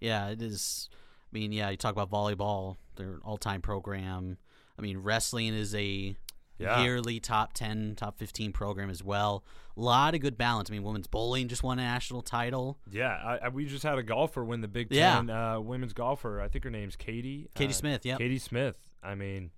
Yeah, 0.00 0.28
it 0.30 0.42
is. 0.42 0.88
I 0.92 1.38
mean, 1.38 1.52
yeah, 1.52 1.70
you 1.70 1.76
talk 1.76 1.92
about 1.92 2.10
volleyball, 2.10 2.78
their 2.96 3.18
all-time 3.22 3.62
program. 3.62 4.38
I 4.76 4.82
mean, 4.82 4.98
wrestling 4.98 5.54
is 5.54 5.72
a 5.76 6.16
Yeah. 6.58 6.82
yearly 6.82 7.20
top 7.20 7.52
10, 7.52 7.94
top 7.96 8.18
15 8.18 8.52
program 8.52 8.90
as 8.90 9.02
well. 9.02 9.44
A 9.76 9.80
lot 9.80 10.14
of 10.14 10.20
good 10.20 10.36
balance. 10.36 10.68
I 10.70 10.72
mean, 10.72 10.82
women's 10.82 11.06
bowling 11.06 11.46
just 11.48 11.62
won 11.62 11.78
a 11.78 11.82
national 11.82 12.22
title. 12.22 12.78
Yeah, 12.90 13.10
I, 13.10 13.38
I, 13.46 13.48
we 13.48 13.64
just 13.66 13.84
had 13.84 13.96
a 13.98 14.02
golfer 14.02 14.44
win 14.44 14.60
the 14.60 14.68
Big 14.68 14.88
Yeah. 14.90 15.16
Ten 15.16 15.30
uh, 15.30 15.60
women's 15.60 15.92
golfer. 15.92 16.40
I 16.40 16.48
think 16.48 16.64
her 16.64 16.70
name's 16.70 16.96
Katie. 16.96 17.48
Katie 17.54 17.70
uh, 17.70 17.76
Smith, 17.76 18.04
yeah. 18.04 18.16
Katie 18.16 18.38
Smith. 18.40 18.74
I 19.02 19.14
mean, 19.14 19.52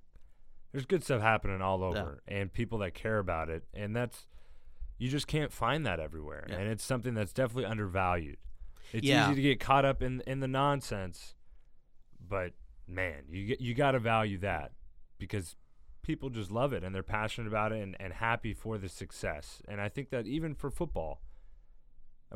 there's 0.72 0.84
good 0.84 1.02
stuff 1.02 1.22
happening 1.22 1.62
all 1.62 1.82
over, 1.82 2.22
and 2.28 2.52
people 2.52 2.78
that 2.80 2.92
care 2.94 3.18
about 3.18 3.48
it, 3.48 3.64
and 3.74 3.96
that's 3.96 4.26
you 4.98 5.08
just 5.08 5.26
can't 5.26 5.50
find 5.52 5.86
that 5.86 5.98
everywhere, 5.98 6.46
Yeah. 6.50 6.56
and 6.58 6.70
it's 6.70 6.84
something 6.84 7.14
that's 7.14 7.32
definitely 7.32 7.64
undervalued. 7.64 8.36
It's 8.92 9.06
Yeah. 9.06 9.26
easy 9.26 9.36
to 9.36 9.42
get 9.42 9.58
caught 9.60 9.86
up 9.86 10.02
in 10.02 10.20
in 10.26 10.40
the 10.40 10.46
nonsense, 10.48 11.34
but 12.20 12.52
man, 12.86 13.22
you 13.30 13.56
you 13.58 13.74
got 13.74 13.92
to 13.92 13.98
value 13.98 14.38
that 14.38 14.72
because 15.18 15.56
people 16.02 16.30
just 16.30 16.50
love 16.50 16.72
it 16.72 16.82
and 16.82 16.94
they're 16.94 17.02
passionate 17.02 17.48
about 17.48 17.72
it 17.72 17.82
and, 17.82 17.96
and 18.00 18.12
happy 18.14 18.54
for 18.54 18.78
the 18.78 18.88
success. 18.88 19.60
And 19.68 19.80
I 19.80 19.88
think 19.88 20.10
that 20.10 20.26
even 20.26 20.54
for 20.54 20.70
football, 20.70 21.20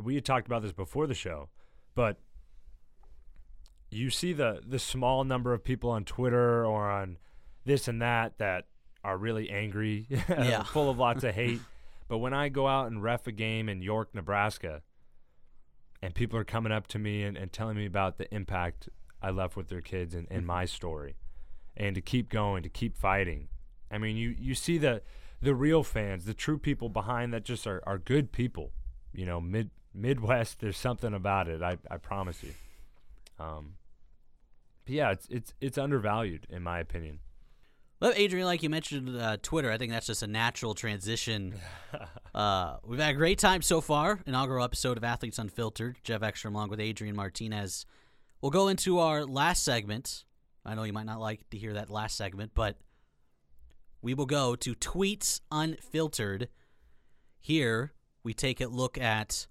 we 0.01 0.15
had 0.15 0.25
talked 0.25 0.47
about 0.47 0.63
this 0.63 0.73
before 0.73 1.07
the 1.07 1.15
show, 1.15 1.49
but 1.95 2.19
you 3.91 4.11
see 4.11 4.33
the 4.33 4.61
the 4.67 4.79
small 4.79 5.23
number 5.23 5.53
of 5.53 5.63
people 5.63 5.91
on 5.91 6.05
Twitter 6.05 6.67
or 6.67 6.91
on 6.91 7.17
this 7.65 7.87
and 7.87 8.03
that 8.03 8.39
that 8.39 8.67
are 9.05 9.17
really 9.17 9.51
angry, 9.51 10.07
full 10.65 10.91
of 10.91 10.99
lots 10.99 11.25
of 11.25 11.35
hate. 11.35 11.61
But 12.09 12.19
when 12.19 12.35
I 12.35 12.49
go 12.49 12.67
out 12.67 12.89
and 12.89 13.03
ref 13.03 13.27
a 13.27 13.33
game 13.33 13.69
in 13.69 13.83
York, 13.83 14.15
Nebraska, 14.15 14.83
and 16.03 16.15
people 16.15 16.39
are 16.39 16.45
coming 16.45 16.73
up 16.73 16.87
to 16.89 16.99
me 16.99 17.23
and, 17.23 17.37
and 17.37 17.53
telling 17.53 17.77
me 17.77 17.87
about 17.87 18.19
the 18.19 18.33
impact 18.35 18.89
I 19.23 19.31
left 19.31 19.57
with 19.57 19.69
their 19.69 19.81
kids 19.81 20.15
and, 20.15 20.27
and 20.31 20.41
mm-hmm. 20.41 20.49
my 20.49 20.65
story, 20.65 21.17
and 21.77 21.95
to 21.95 22.01
keep 22.01 22.29
going, 22.29 22.63
to 22.63 22.69
keep 22.69 22.97
fighting. 22.97 23.49
I 23.95 23.99
mean, 23.99 24.17
you, 24.17 24.35
you 24.39 24.55
see 24.55 24.77
the 24.77 25.03
the 25.41 25.55
real 25.55 25.83
fans, 25.83 26.25
the 26.25 26.35
true 26.35 26.59
people 26.59 26.89
behind 26.89 27.33
that 27.35 27.45
just 27.45 27.67
are, 27.67 27.83
are 27.87 27.99
good 27.99 28.33
people. 28.33 28.73
You 29.13 29.27
know, 29.27 29.41
mid 29.41 29.71
Midwest, 29.95 30.61
there's 30.61 30.77
something 30.77 31.15
about 31.15 31.49
it. 31.49 31.63
I, 31.63 31.79
I 31.89 31.99
promise 31.99 32.43
you. 32.43 32.55
Um, 33.39 33.75
but 34.85 34.95
yeah, 34.95 35.13
it's 35.13 35.29
it's 35.31 35.55
it's 35.61 35.79
undervalued 35.79 36.47
in 36.51 36.63
my 36.63 36.81
opinion. 36.81 37.21
Well, 38.01 38.13
Adrian, 38.17 38.47
like 38.47 38.63
you 38.63 38.69
mentioned, 38.69 39.17
uh, 39.17 39.37
Twitter. 39.41 39.71
I 39.71 39.79
think 39.79 39.93
that's 39.93 40.09
just 40.09 40.23
a 40.23 40.27
natural 40.27 40.75
transition. 40.75 41.55
uh, 42.35 42.77
we've 42.85 42.99
had 42.99 43.11
a 43.11 43.17
great 43.17 43.39
time 43.39 43.63
so 43.63 43.81
far. 43.81 44.21
Inaugural 44.27 44.65
episode 44.65 44.97
of 44.97 45.05
Athletes 45.05 45.39
Unfiltered. 45.39 45.97
Jeff 46.03 46.23
Ekstrom 46.23 46.55
along 46.55 46.71
with 46.71 46.81
Adrian 46.81 47.15
Martinez. 47.15 47.87
We'll 48.43 48.51
go 48.51 48.69
into 48.69 48.99
our 48.99 49.25
last 49.25 49.65
segment. 49.65 50.25
I 50.67 50.75
know 50.75 50.83
you 50.83 50.93
might 50.93 51.07
not 51.07 51.21
like 51.21 51.49
to 51.51 51.57
hear 51.57 51.75
that 51.75 51.89
last 51.89 52.17
segment, 52.17 52.51
but 52.55 52.77
we 54.05 54.13
will 54.13 54.27
go 54.27 54.55
to 54.55 54.75
Tweets 54.75 55.41
Unfiltered. 55.51 56.49
Here, 57.41 57.95
we 58.23 58.35
take 58.35 58.61
a 58.61 58.67
look 58.67 58.99
at 58.99 59.47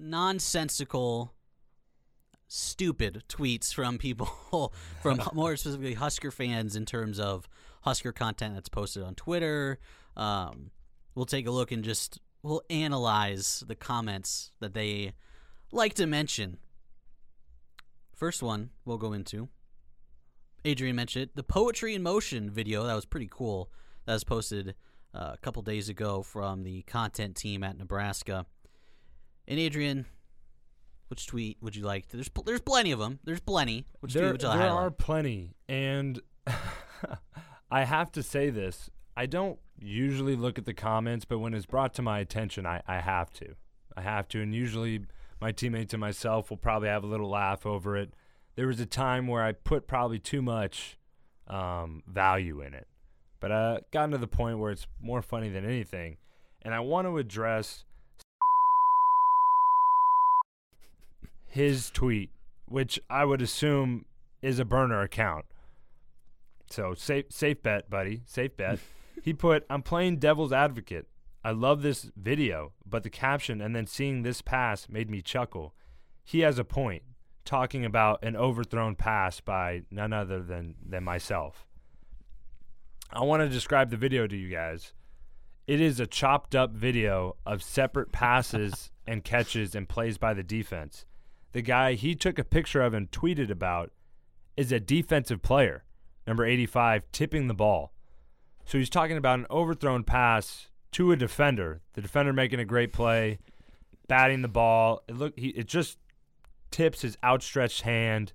nonsensical 0.00 1.34
stupid 2.46 3.24
tweets 3.28 3.74
from 3.74 3.98
people 3.98 4.72
from 5.02 5.20
more 5.34 5.54
specifically 5.58 5.92
Husker 5.94 6.30
fans 6.30 6.76
in 6.76 6.86
terms 6.86 7.20
of 7.20 7.46
Husker 7.82 8.10
content 8.10 8.54
that's 8.54 8.70
posted 8.70 9.02
on 9.02 9.14
Twitter. 9.14 9.78
Um, 10.16 10.70
we'll 11.14 11.26
take 11.26 11.46
a 11.46 11.50
look 11.50 11.70
and 11.70 11.84
just 11.84 12.20
we'll 12.42 12.62
analyze 12.70 13.62
the 13.66 13.74
comments 13.74 14.50
that 14.60 14.72
they 14.72 15.12
like 15.72 15.92
to 15.94 16.06
mention. 16.06 16.56
First 18.14 18.42
one 18.42 18.70
we'll 18.86 18.96
go 18.96 19.12
into. 19.12 19.50
Adrian 20.64 20.96
mentioned 20.96 21.24
it, 21.24 21.36
the 21.36 21.42
Poetry 21.42 21.94
in 21.94 22.02
Motion 22.02 22.50
video. 22.50 22.84
That 22.84 22.94
was 22.94 23.04
pretty 23.04 23.28
cool. 23.30 23.70
That 24.06 24.14
was 24.14 24.24
posted 24.24 24.74
uh, 25.14 25.32
a 25.34 25.38
couple 25.38 25.62
days 25.62 25.88
ago 25.88 26.22
from 26.22 26.62
the 26.62 26.82
content 26.82 27.36
team 27.36 27.62
at 27.62 27.78
Nebraska. 27.78 28.46
And 29.46 29.58
Adrian, 29.58 30.06
which 31.08 31.26
tweet 31.26 31.58
would 31.60 31.76
you 31.76 31.84
like? 31.84 32.08
There's 32.08 32.28
pl- 32.28 32.44
there's 32.44 32.60
plenty 32.60 32.92
of 32.92 32.98
them. 32.98 33.18
There's 33.24 33.40
plenty. 33.40 33.86
Which 34.00 34.12
there 34.12 34.22
tweet 34.22 34.42
would 34.42 34.42
you 34.42 34.58
there 34.58 34.70
are 34.70 34.90
plenty, 34.90 35.54
and 35.68 36.20
I 37.70 37.84
have 37.84 38.12
to 38.12 38.22
say 38.22 38.50
this. 38.50 38.90
I 39.16 39.26
don't 39.26 39.58
usually 39.80 40.36
look 40.36 40.58
at 40.58 40.64
the 40.64 40.74
comments, 40.74 41.24
but 41.24 41.38
when 41.38 41.54
it's 41.54 41.66
brought 41.66 41.94
to 41.94 42.02
my 42.02 42.20
attention, 42.20 42.66
I, 42.66 42.82
I 42.86 43.00
have 43.00 43.32
to. 43.34 43.54
I 43.96 44.02
have 44.02 44.28
to. 44.28 44.40
And 44.40 44.54
usually 44.54 45.00
my 45.40 45.50
teammates 45.52 45.92
and 45.92 46.00
myself 46.00 46.50
will 46.50 46.56
probably 46.56 46.88
have 46.88 47.04
a 47.04 47.08
little 47.08 47.28
laugh 47.28 47.66
over 47.66 47.96
it. 47.96 48.14
There 48.58 48.66
was 48.66 48.80
a 48.80 48.86
time 48.86 49.28
where 49.28 49.44
I 49.44 49.52
put 49.52 49.86
probably 49.86 50.18
too 50.18 50.42
much 50.42 50.98
um, 51.46 52.02
value 52.08 52.60
in 52.60 52.74
it, 52.74 52.88
but 53.38 53.52
I 53.52 53.82
gotten 53.92 54.10
to 54.10 54.18
the 54.18 54.26
point 54.26 54.58
where 54.58 54.72
it's 54.72 54.88
more 55.00 55.22
funny 55.22 55.48
than 55.48 55.64
anything. 55.64 56.16
And 56.62 56.74
I 56.74 56.80
want 56.80 57.06
to 57.06 57.18
address 57.18 57.84
his 61.46 61.88
tweet, 61.90 62.32
which 62.64 62.98
I 63.08 63.24
would 63.24 63.42
assume 63.42 64.06
is 64.42 64.58
a 64.58 64.64
burner 64.64 65.02
account. 65.02 65.44
So 66.68 66.94
safe 66.94 67.26
safe 67.28 67.62
bet, 67.62 67.88
buddy. 67.88 68.22
Safe 68.26 68.56
bet. 68.56 68.80
he 69.22 69.34
put, 69.34 69.66
I'm 69.70 69.82
playing 69.82 70.16
devil's 70.16 70.52
advocate. 70.52 71.06
I 71.44 71.52
love 71.52 71.82
this 71.82 72.10
video, 72.16 72.72
but 72.84 73.04
the 73.04 73.10
caption 73.10 73.60
and 73.60 73.76
then 73.76 73.86
seeing 73.86 74.24
this 74.24 74.42
pass 74.42 74.88
made 74.88 75.08
me 75.08 75.22
chuckle. 75.22 75.74
He 76.24 76.40
has 76.40 76.58
a 76.58 76.64
point, 76.64 77.04
talking 77.48 77.86
about 77.86 78.22
an 78.22 78.36
overthrown 78.36 78.94
pass 78.94 79.40
by 79.40 79.82
none 79.90 80.12
other 80.12 80.42
than, 80.42 80.74
than 80.86 81.02
myself. 81.02 81.66
I 83.10 83.24
want 83.24 83.40
to 83.40 83.48
describe 83.48 83.90
the 83.90 83.96
video 83.96 84.26
to 84.26 84.36
you 84.36 84.50
guys. 84.50 84.92
It 85.66 85.80
is 85.80 85.98
a 85.98 86.06
chopped 86.06 86.54
up 86.54 86.72
video 86.72 87.36
of 87.46 87.62
separate 87.62 88.12
passes 88.12 88.90
and 89.06 89.24
catches 89.24 89.74
and 89.74 89.88
plays 89.88 90.18
by 90.18 90.34
the 90.34 90.42
defense. 90.42 91.06
The 91.52 91.62
guy 91.62 91.94
he 91.94 92.14
took 92.14 92.38
a 92.38 92.44
picture 92.44 92.82
of 92.82 92.92
and 92.92 93.10
tweeted 93.10 93.50
about 93.50 93.92
is 94.58 94.70
a 94.70 94.78
defensive 94.78 95.40
player, 95.40 95.84
number 96.26 96.44
85, 96.44 97.04
tipping 97.12 97.46
the 97.46 97.54
ball. 97.54 97.94
So 98.66 98.76
he's 98.76 98.90
talking 98.90 99.16
about 99.16 99.38
an 99.38 99.46
overthrown 99.50 100.04
pass 100.04 100.68
to 100.92 101.12
a 101.12 101.16
defender. 101.16 101.80
The 101.94 102.02
defender 102.02 102.34
making 102.34 102.60
a 102.60 102.66
great 102.66 102.92
play, 102.92 103.38
batting 104.06 104.42
the 104.42 104.48
ball. 104.48 105.02
It 105.08 105.16
look 105.16 105.32
he 105.38 105.48
it 105.48 105.66
just 105.66 105.96
tips 106.70 107.02
his 107.02 107.16
outstretched 107.22 107.82
hand. 107.82 108.32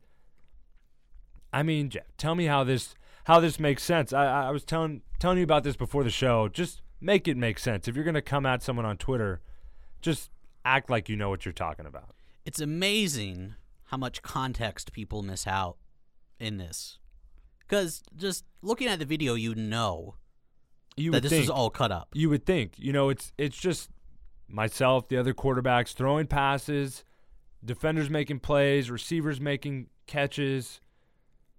I 1.52 1.63
mean, 1.63 1.89
Jeff, 1.89 2.06
tell 2.17 2.36
me 2.36 2.46
how 2.46 2.63
this 2.63 2.96
how 3.26 3.39
this 3.39 3.60
makes 3.60 3.84
sense. 3.84 4.12
I, 4.12 4.48
I 4.48 4.52
was 4.52 4.63
telling 4.63 5.02
telling 5.19 5.38
you 5.38 5.43
about 5.43 5.63
this 5.63 5.76
before 5.76 6.04
the 6.04 6.10
show. 6.10 6.48
Just 6.48 6.82
make 7.00 7.28
it 7.28 7.38
make 7.38 7.60
sense. 7.60 7.88
If 7.88 7.96
you're 7.96 8.06
gonna 8.06 8.22
come 8.22 8.46
at 8.46 8.63
someone 8.63 8.86
on 8.86 8.98
Twitter, 8.98 9.41
just 10.02 10.32
act 10.65 10.89
like 10.89 11.10
you 11.10 11.15
know 11.15 11.30
what 11.30 11.46
you're 11.46 11.54
talking 11.54 11.86
about. 11.86 12.15
It's 12.46 12.60
amazing 12.60 13.56
how 13.86 13.98
much 13.98 14.22
context 14.22 14.91
people 14.91 15.22
miss 15.22 15.46
out 15.48 15.78
in 16.39 16.58
this. 16.58 17.00
Because 17.60 18.04
just 18.15 18.46
looking 18.62 18.88
at 18.88 19.00
the 19.00 19.06
video, 19.06 19.36
you 19.36 19.56
know 19.56 20.15
You 20.98 21.12
that 21.12 21.22
this 21.22 21.32
think, 21.32 21.43
is 21.43 21.50
all 21.50 21.69
cut 21.69 21.91
up. 21.91 22.10
You 22.13 22.30
would 22.30 22.46
think. 22.46 22.74
You 22.78 22.91
know, 22.91 23.10
it's 23.10 23.32
it's 23.38 23.58
just 23.58 23.89
myself, 24.48 25.08
the 25.08 25.17
other 25.17 25.34
quarterbacks 25.34 25.93
throwing 25.93 26.28
passes, 26.28 27.04
defenders 27.63 28.10
making 28.10 28.39
plays, 28.39 28.91
receivers 28.91 29.39
making 29.39 29.88
catches, 30.08 30.82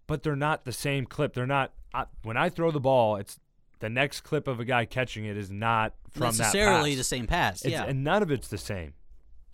but 0.07 0.23
they're 0.23 0.37
not 0.37 0.65
the 0.65 0.73
same 0.73 1.07
clip. 1.07 1.35
They're 1.35 1.47
not. 1.47 1.73
I, 1.93 2.07
when 2.23 2.37
I 2.37 2.49
throw 2.49 2.71
the 2.71 2.81
ball, 2.81 3.17
it's 3.17 3.39
the 3.81 3.89
next 3.89 4.23
clip 4.23 4.49
of 4.49 4.61
a 4.61 4.65
guy 4.65 4.85
catching 4.85 5.25
it 5.25 5.37
is 5.37 5.51
not 5.51 5.95
from 6.11 6.37
necessarily 6.37 6.93
that 6.93 6.99
the 6.99 7.05
same 7.05 7.27
pass. 7.27 7.65
It's- 7.65 7.81
yeah. 7.81 7.89
and 7.89 8.03
none 8.05 8.23
of 8.23 8.31
it's 8.31 8.49
the 8.49 8.59
same. 8.59 8.95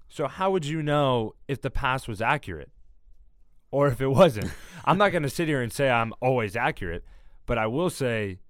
So 0.09 0.27
how 0.27 0.51
would 0.51 0.67
you 0.67 0.83
know 0.83 1.35
if 1.47 1.61
the 1.61 1.71
pass 1.71 2.09
was 2.09 2.21
accurate 2.21 2.71
or 3.71 3.87
if 3.89 4.01
it 4.01 4.09
wasn't? 4.09 4.51
I'm 4.85 4.99
not 4.99 5.13
going 5.13 5.23
to 5.23 5.31
sit 5.31 5.47
here 5.47 5.63
and 5.63 5.73
say 5.73 5.89
I'm 5.89 6.13
always 6.21 6.57
accurate, 6.57 7.05
but 7.47 7.59
I 7.59 7.67
will 7.67 7.91
say, 7.91 8.41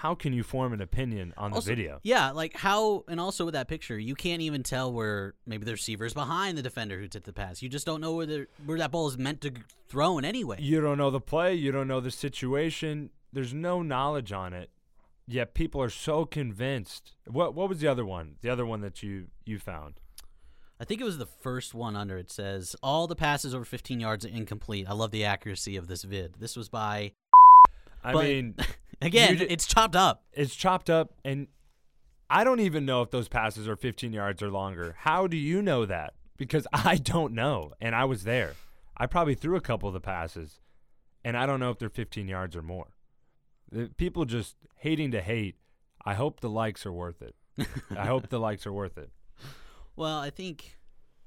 how 0.00 0.14
can 0.14 0.32
you 0.34 0.42
form 0.42 0.72
an 0.74 0.80
opinion 0.82 1.32
on 1.38 1.50
the 1.52 1.56
Also, 1.56 1.68
video? 1.70 2.00
Yeah, 2.02 2.30
like 2.32 2.54
how, 2.56 3.04
and 3.08 3.18
also 3.18 3.46
with 3.46 3.54
that 3.54 3.66
picture, 3.66 3.98
you 3.98 4.14
can't 4.14 4.42
even 4.42 4.62
tell 4.62 4.92
where 4.92 5.32
maybe 5.46 5.64
the 5.64 5.72
receiver 5.72 6.04
is 6.04 6.12
behind 6.12 6.58
the 6.58 6.62
defender 6.62 6.98
who 7.00 7.08
tipped 7.08 7.24
the 7.26 7.32
pass. 7.32 7.62
You 7.62 7.68
just 7.70 7.86
don't 7.86 8.00
know 8.02 8.14
where 8.14 8.26
the 8.26 8.46
where 8.66 8.76
that 8.78 8.90
ball 8.90 9.08
is 9.08 9.16
meant 9.16 9.40
to 9.40 9.50
g- 9.50 9.62
throw 9.88 10.18
in 10.18 10.24
anyway. 10.24 10.58
You 10.60 10.80
don't 10.82 10.98
know 10.98 11.10
the 11.10 11.20
play, 11.20 11.54
you 11.54 11.72
don't 11.72 11.88
know 11.88 12.00
the 12.00 12.10
situation. 12.10 13.10
There's 13.32 13.54
no 13.54 13.80
knowledge 13.82 14.32
on 14.32 14.52
it. 14.52 14.70
Yet 15.26 15.54
people 15.54 15.82
are 15.82 15.90
so 15.90 16.24
convinced. 16.24 17.14
What 17.26 17.54
what 17.54 17.68
was 17.68 17.80
the 17.80 17.88
other 17.88 18.04
one? 18.04 18.36
The 18.42 18.50
other 18.50 18.66
one 18.66 18.80
that 18.82 19.02
you 19.02 19.28
you 19.44 19.58
found? 19.58 19.94
I 20.78 20.84
think 20.84 21.00
it 21.00 21.04
was 21.04 21.16
the 21.16 21.26
first 21.26 21.72
one 21.74 21.96
under. 21.96 22.18
It 22.18 22.30
says 22.30 22.76
all 22.82 23.06
the 23.06 23.16
passes 23.16 23.54
over 23.54 23.64
15 23.64 23.98
yards 23.98 24.26
are 24.26 24.28
incomplete. 24.28 24.86
I 24.88 24.92
love 24.92 25.10
the 25.10 25.24
accuracy 25.24 25.76
of 25.76 25.86
this 25.88 26.02
vid. 26.02 26.34
This 26.38 26.54
was 26.54 26.68
by 26.68 27.12
I 28.04 28.12
But- 28.12 28.24
mean, 28.24 28.54
again, 29.00 29.38
it's 29.48 29.66
chopped 29.66 29.96
up. 29.96 30.24
it's 30.32 30.54
chopped 30.54 30.90
up 30.90 31.14
and 31.24 31.48
I 32.28 32.44
don't 32.44 32.60
even 32.60 32.84
know 32.84 33.02
if 33.02 33.10
those 33.10 33.28
passes 33.28 33.68
are 33.68 33.76
15 33.76 34.12
yards 34.12 34.42
or 34.42 34.50
longer. 34.50 34.96
How 34.98 35.26
do 35.26 35.36
you 35.36 35.62
know 35.62 35.86
that? 35.86 36.14
Because 36.36 36.66
I 36.72 36.96
don't 36.96 37.34
know 37.34 37.72
and 37.80 37.94
I 37.94 38.04
was 38.04 38.24
there. 38.24 38.54
I 38.96 39.06
probably 39.06 39.34
threw 39.34 39.56
a 39.56 39.60
couple 39.60 39.88
of 39.88 39.92
the 39.92 40.00
passes 40.00 40.60
and 41.24 41.36
I 41.36 41.46
don't 41.46 41.60
know 41.60 41.70
if 41.70 41.78
they're 41.78 41.88
15 41.88 42.28
yards 42.28 42.56
or 42.56 42.62
more. 42.62 42.88
The 43.70 43.90
people 43.96 44.24
just 44.24 44.56
hating 44.76 45.10
to 45.12 45.20
hate. 45.20 45.56
I 46.04 46.14
hope 46.14 46.40
the 46.40 46.48
likes 46.48 46.86
are 46.86 46.92
worth 46.92 47.20
it. 47.20 47.34
I 47.96 48.06
hope 48.06 48.28
the 48.28 48.38
likes 48.38 48.66
are 48.66 48.72
worth 48.72 48.96
it. 48.96 49.10
Well, 49.96 50.18
I 50.18 50.30
think 50.30 50.78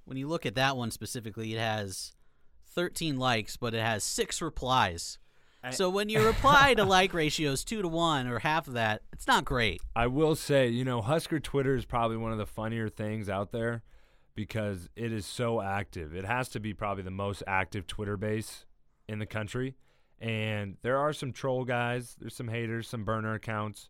when 0.05 0.17
you 0.17 0.27
look 0.27 0.45
at 0.45 0.55
that 0.55 0.77
one 0.77 0.91
specifically, 0.91 1.53
it 1.53 1.60
has 1.60 2.13
13 2.71 3.17
likes, 3.17 3.58
but 3.58 3.73
it 3.73 3.82
has 3.82 4.03
six 4.03 4.41
replies. 4.41 5.17
So 5.71 5.89
when 5.89 6.09
your 6.09 6.25
reply 6.25 6.73
to 6.73 6.83
like 6.83 7.13
ratio 7.13 7.51
is 7.51 7.63
two 7.63 7.81
to 7.81 7.87
one 7.87 8.27
or 8.27 8.39
half 8.39 8.67
of 8.67 8.73
that, 8.73 9.01
it's 9.11 9.27
not 9.27 9.45
great. 9.45 9.81
I 9.95 10.07
will 10.07 10.35
say, 10.35 10.69
you 10.69 10.85
know, 10.85 11.01
Husker 11.01 11.39
Twitter 11.39 11.75
is 11.75 11.85
probably 11.85 12.17
one 12.17 12.31
of 12.31 12.37
the 12.37 12.45
funnier 12.45 12.89
things 12.89 13.29
out 13.29 13.51
there 13.51 13.83
because 14.35 14.87
it 14.95 15.11
is 15.11 15.25
so 15.25 15.61
active. 15.61 16.15
It 16.15 16.25
has 16.25 16.47
to 16.49 16.59
be 16.59 16.73
probably 16.73 17.03
the 17.03 17.11
most 17.11 17.43
active 17.45 17.87
Twitter 17.87 18.15
base 18.15 18.65
in 19.07 19.19
the 19.19 19.25
country. 19.25 19.75
And 20.19 20.77
there 20.81 20.97
are 20.97 21.13
some 21.13 21.33
troll 21.33 21.65
guys, 21.65 22.15
there's 22.19 22.35
some 22.35 22.47
haters, 22.47 22.87
some 22.87 23.03
burner 23.03 23.33
accounts, 23.33 23.89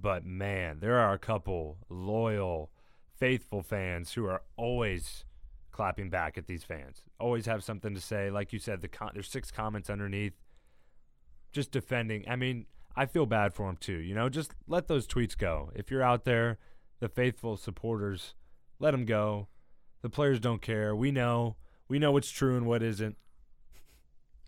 but 0.00 0.24
man, 0.24 0.78
there 0.80 0.98
are 0.98 1.12
a 1.12 1.18
couple 1.18 1.78
loyal, 1.88 2.70
faithful 3.18 3.62
fans 3.62 4.12
who 4.12 4.26
are 4.26 4.42
always 4.56 5.24
clapping 5.70 6.10
back 6.10 6.38
at 6.38 6.46
these 6.46 6.64
fans. 6.64 7.02
Always 7.20 7.46
have 7.46 7.62
something 7.64 7.94
to 7.94 8.00
say. 8.00 8.30
Like 8.30 8.52
you 8.52 8.58
said, 8.58 8.80
the 8.80 8.88
con- 8.88 9.12
there's 9.14 9.28
six 9.28 9.50
comments 9.50 9.90
underneath 9.90 10.34
just 11.52 11.70
defending. 11.70 12.24
I 12.28 12.36
mean, 12.36 12.66
I 12.96 13.06
feel 13.06 13.26
bad 13.26 13.54
for 13.54 13.68
him 13.68 13.76
too. 13.76 13.98
You 13.98 14.14
know, 14.14 14.28
just 14.28 14.54
let 14.66 14.88
those 14.88 15.06
tweets 15.06 15.36
go. 15.36 15.70
If 15.74 15.90
you're 15.90 16.02
out 16.02 16.24
there, 16.24 16.58
the 17.00 17.08
faithful 17.08 17.56
supporters, 17.56 18.34
let 18.78 18.90
them 18.92 19.04
go. 19.04 19.48
The 20.02 20.10
players 20.10 20.40
don't 20.40 20.62
care. 20.62 20.94
We 20.94 21.10
know. 21.10 21.56
We 21.88 21.98
know 21.98 22.12
what's 22.12 22.30
true 22.30 22.56
and 22.56 22.66
what 22.66 22.82
isn't. 22.82 23.16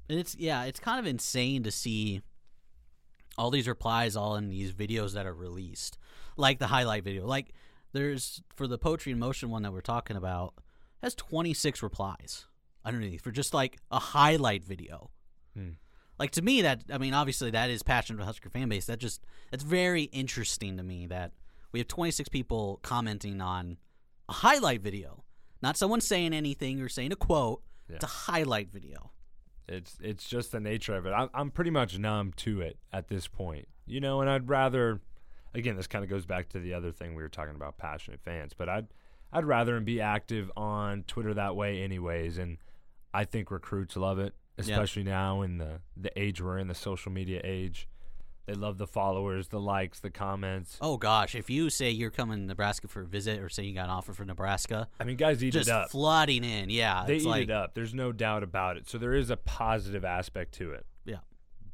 It's 0.08 0.34
yeah, 0.36 0.64
it's 0.64 0.80
kind 0.80 0.98
of 0.98 1.06
insane 1.06 1.62
to 1.62 1.70
see 1.70 2.22
all 3.38 3.50
these 3.50 3.68
replies 3.68 4.16
all 4.16 4.36
in 4.36 4.48
these 4.48 4.72
videos 4.72 5.14
that 5.14 5.26
are 5.26 5.34
released, 5.34 5.96
like 6.36 6.58
the 6.58 6.66
highlight 6.66 7.04
video. 7.04 7.26
Like 7.26 7.54
there's 7.92 8.42
for 8.56 8.66
the 8.66 8.78
poetry 8.78 9.12
in 9.12 9.18
motion 9.18 9.50
one 9.50 9.62
that 9.62 9.72
we're 9.72 9.80
talking 9.80 10.16
about 10.16 10.54
has 11.02 11.14
26 11.14 11.82
replies 11.82 12.46
underneath 12.84 13.22
for 13.22 13.30
just 13.30 13.54
like 13.54 13.78
a 13.90 13.98
highlight 13.98 14.64
video. 14.64 15.10
Hmm. 15.54 15.70
Like 16.20 16.32
to 16.32 16.42
me, 16.42 16.60
that 16.60 16.84
I 16.92 16.98
mean, 16.98 17.14
obviously 17.14 17.50
that 17.50 17.70
is 17.70 17.82
passion 17.82 18.18
for 18.18 18.24
Husker 18.24 18.50
fan 18.50 18.68
base. 18.68 18.84
That 18.84 18.98
just 18.98 19.24
that's 19.50 19.64
very 19.64 20.02
interesting 20.04 20.76
to 20.76 20.82
me 20.82 21.06
that 21.06 21.32
we 21.72 21.80
have 21.80 21.88
26 21.88 22.28
people 22.28 22.78
commenting 22.82 23.40
on 23.40 23.78
a 24.28 24.34
highlight 24.34 24.82
video, 24.82 25.24
not 25.62 25.78
someone 25.78 26.02
saying 26.02 26.34
anything 26.34 26.82
or 26.82 26.90
saying 26.90 27.10
a 27.12 27.16
quote. 27.16 27.62
It's 27.88 28.04
a 28.04 28.06
highlight 28.06 28.70
video. 28.70 29.12
It's 29.66 29.96
it's 30.02 30.28
just 30.28 30.52
the 30.52 30.60
nature 30.60 30.94
of 30.94 31.06
it. 31.06 31.10
I'm 31.10 31.30
I'm 31.32 31.50
pretty 31.50 31.70
much 31.70 31.98
numb 31.98 32.32
to 32.36 32.60
it 32.60 32.76
at 32.92 33.08
this 33.08 33.26
point. 33.26 33.66
You 33.86 34.00
know, 34.00 34.20
and 34.20 34.28
I'd 34.28 34.46
rather 34.46 35.00
again, 35.54 35.76
this 35.76 35.86
kind 35.86 36.04
of 36.04 36.10
goes 36.10 36.26
back 36.26 36.50
to 36.50 36.60
the 36.60 36.74
other 36.74 36.92
thing 36.92 37.14
we 37.14 37.22
were 37.22 37.30
talking 37.30 37.54
about 37.56 37.78
passionate 37.78 38.20
fans, 38.20 38.52
but 38.52 38.68
I'd 38.68 38.88
I'd 39.32 39.46
rather 39.46 39.80
be 39.80 40.02
active 40.02 40.52
on 40.54 41.04
Twitter 41.04 41.32
that 41.32 41.56
way 41.56 41.82
anyways 41.82 42.36
and 42.36 42.58
I 43.14 43.24
think 43.24 43.50
recruits 43.50 43.96
love 43.96 44.18
it, 44.18 44.34
especially 44.60 45.04
now 45.04 45.42
in 45.42 45.58
the 45.58 45.80
the 45.96 46.10
age 46.20 46.40
we're 46.40 46.58
in, 46.58 46.68
the 46.68 46.74
social 46.74 47.12
media 47.12 47.40
age. 47.44 47.88
They 48.46 48.54
love 48.54 48.78
the 48.78 48.86
followers, 48.86 49.48
the 49.48 49.60
likes, 49.60 50.00
the 50.00 50.10
comments. 50.10 50.76
Oh 50.80 50.96
gosh, 50.96 51.36
if 51.36 51.50
you 51.50 51.70
say 51.70 51.90
you're 51.90 52.10
coming 52.10 52.40
to 52.40 52.46
Nebraska 52.46 52.88
for 52.88 53.02
a 53.02 53.06
visit, 53.06 53.38
or 53.38 53.48
say 53.48 53.62
you 53.62 53.74
got 53.74 53.84
an 53.84 53.90
offer 53.90 54.12
for 54.12 54.24
Nebraska, 54.24 54.88
I 54.98 55.04
mean, 55.04 55.16
guys 55.16 55.44
eat 55.44 55.52
just 55.52 55.68
it 55.68 55.72
up. 55.72 55.90
flooding 55.90 56.42
in, 56.42 56.68
yeah, 56.68 57.04
they 57.06 57.16
eat 57.16 57.24
like, 57.24 57.44
it 57.44 57.50
up. 57.50 57.74
There's 57.74 57.94
no 57.94 58.10
doubt 58.10 58.42
about 58.42 58.76
it. 58.76 58.88
So 58.88 58.98
there 58.98 59.14
is 59.14 59.30
a 59.30 59.36
positive 59.36 60.04
aspect 60.04 60.54
to 60.54 60.72
it, 60.72 60.84
yeah, 61.04 61.18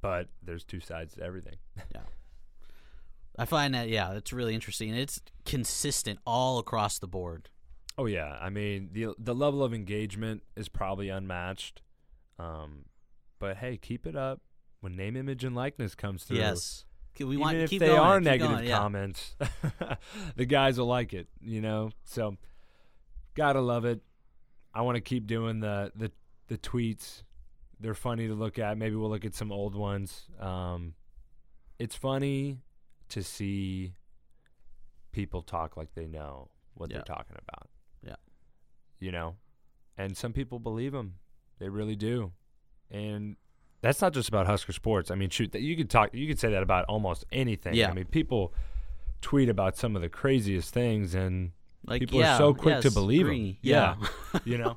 but 0.03 0.29
there's 0.43 0.65
two 0.65 0.81
sides 0.81 1.15
to 1.15 1.23
everything. 1.23 1.57
yeah. 1.95 2.03
I 3.39 3.45
find 3.45 3.75
that 3.75 3.89
yeah, 3.89 4.13
it's 4.13 4.33
really 4.33 4.55
interesting. 4.55 4.95
It's 4.95 5.21
consistent 5.45 6.19
all 6.27 6.59
across 6.59 6.99
the 6.99 7.09
board. 7.09 7.49
Oh 7.99 8.07
yeah, 8.07 8.37
I 8.41 8.51
mean 8.51 8.91
the 8.93 9.15
the 9.19 9.35
level 9.35 9.65
of 9.65 9.73
engagement 9.73 10.43
is 10.57 10.69
probably 10.69 11.09
unmatched. 11.09 11.81
Um, 12.39 12.85
but 13.39 13.57
hey, 13.59 13.77
keep 13.77 14.07
it 14.07 14.17
up. 14.17 14.41
When 14.81 14.97
name, 14.97 15.17
image, 15.17 15.43
and 15.45 15.55
likeness 15.57 15.95
comes 15.95 16.25
through, 16.25 16.37
Yes, 16.39 16.85
We 17.19 17.25
even 17.27 17.41
want 17.41 17.57
if 17.57 17.71
keep 17.71 17.81
they 17.81 17.87
going, 17.89 17.99
are 18.01 18.19
keep 18.19 18.25
negative 18.25 18.51
going, 18.57 18.67
yeah. 18.69 18.79
comments, 18.79 19.35
the 20.37 20.45
guys 20.45 20.79
will 20.79 20.87
like 20.87 21.13
it. 21.15 21.29
You 21.41 21.61
know, 21.63 21.91
so 22.05 22.37
gotta 23.35 23.61
love 23.61 23.85
it. 23.85 24.01
I 24.75 24.83
want 24.83 24.97
to 24.97 25.01
keep 25.01 25.27
doing 25.27 25.61
the 25.61 25.91
the 25.97 26.13
the 26.49 26.59
tweets. 26.59 27.23
They're 27.81 27.95
funny 27.95 28.27
to 28.29 28.35
look 28.35 28.59
at. 28.59 28.77
Maybe 28.79 28.95
we'll 28.97 29.11
look 29.11 29.25
at 29.25 29.35
some 29.35 29.51
old 29.53 29.75
ones. 29.75 30.25
Um, 30.41 30.95
it's 31.79 31.95
funny 31.97 32.59
to 33.11 33.23
see 33.23 33.93
people 35.13 35.43
talk 35.43 35.77
like 35.77 35.95
they 35.95 36.07
know 36.07 36.49
what 36.75 36.91
Yeah. 36.91 36.97
they're 36.99 37.05
talking 37.05 37.37
about. 37.49 37.69
Yeah. 38.03 38.17
You 39.01 39.13
know, 39.13 39.37
and 39.99 40.17
some 40.17 40.33
people 40.33 40.59
believe 40.59 40.93
them. 40.93 41.15
They 41.59 41.69
really 41.69 41.97
do. 41.97 42.33
And 42.91 43.37
that's 43.81 44.01
not 44.01 44.13
just 44.13 44.29
about 44.29 44.47
Husker 44.47 44.73
sports. 44.73 45.11
I 45.11 45.15
mean, 45.15 45.31
shoot, 45.31 45.53
that 45.53 45.63
you 45.63 45.77
could 45.77 45.91
talk. 45.91 46.11
You 46.13 46.27
could 46.27 46.39
say 46.39 46.51
that 46.51 46.63
about 46.63 46.85
almost 46.87 47.25
anything. 47.33 47.75
Yeah. 47.75 47.91
I 47.91 47.95
mean, 47.95 48.07
people 48.07 48.53
tweet 49.21 49.49
about 49.49 49.77
some 49.77 49.97
of 49.97 50.03
the 50.03 50.09
craziest 50.09 50.73
things, 50.73 51.15
and 51.15 51.53
Like 51.85 52.01
people 52.01 52.19
yeah, 52.19 52.35
are 52.35 52.39
so 52.39 52.55
quick 52.55 52.81
to 52.83 52.91
believe 52.91 53.27
them. 53.27 53.57
Yeah. 53.63 53.97
you 54.45 54.59
know. 54.59 54.77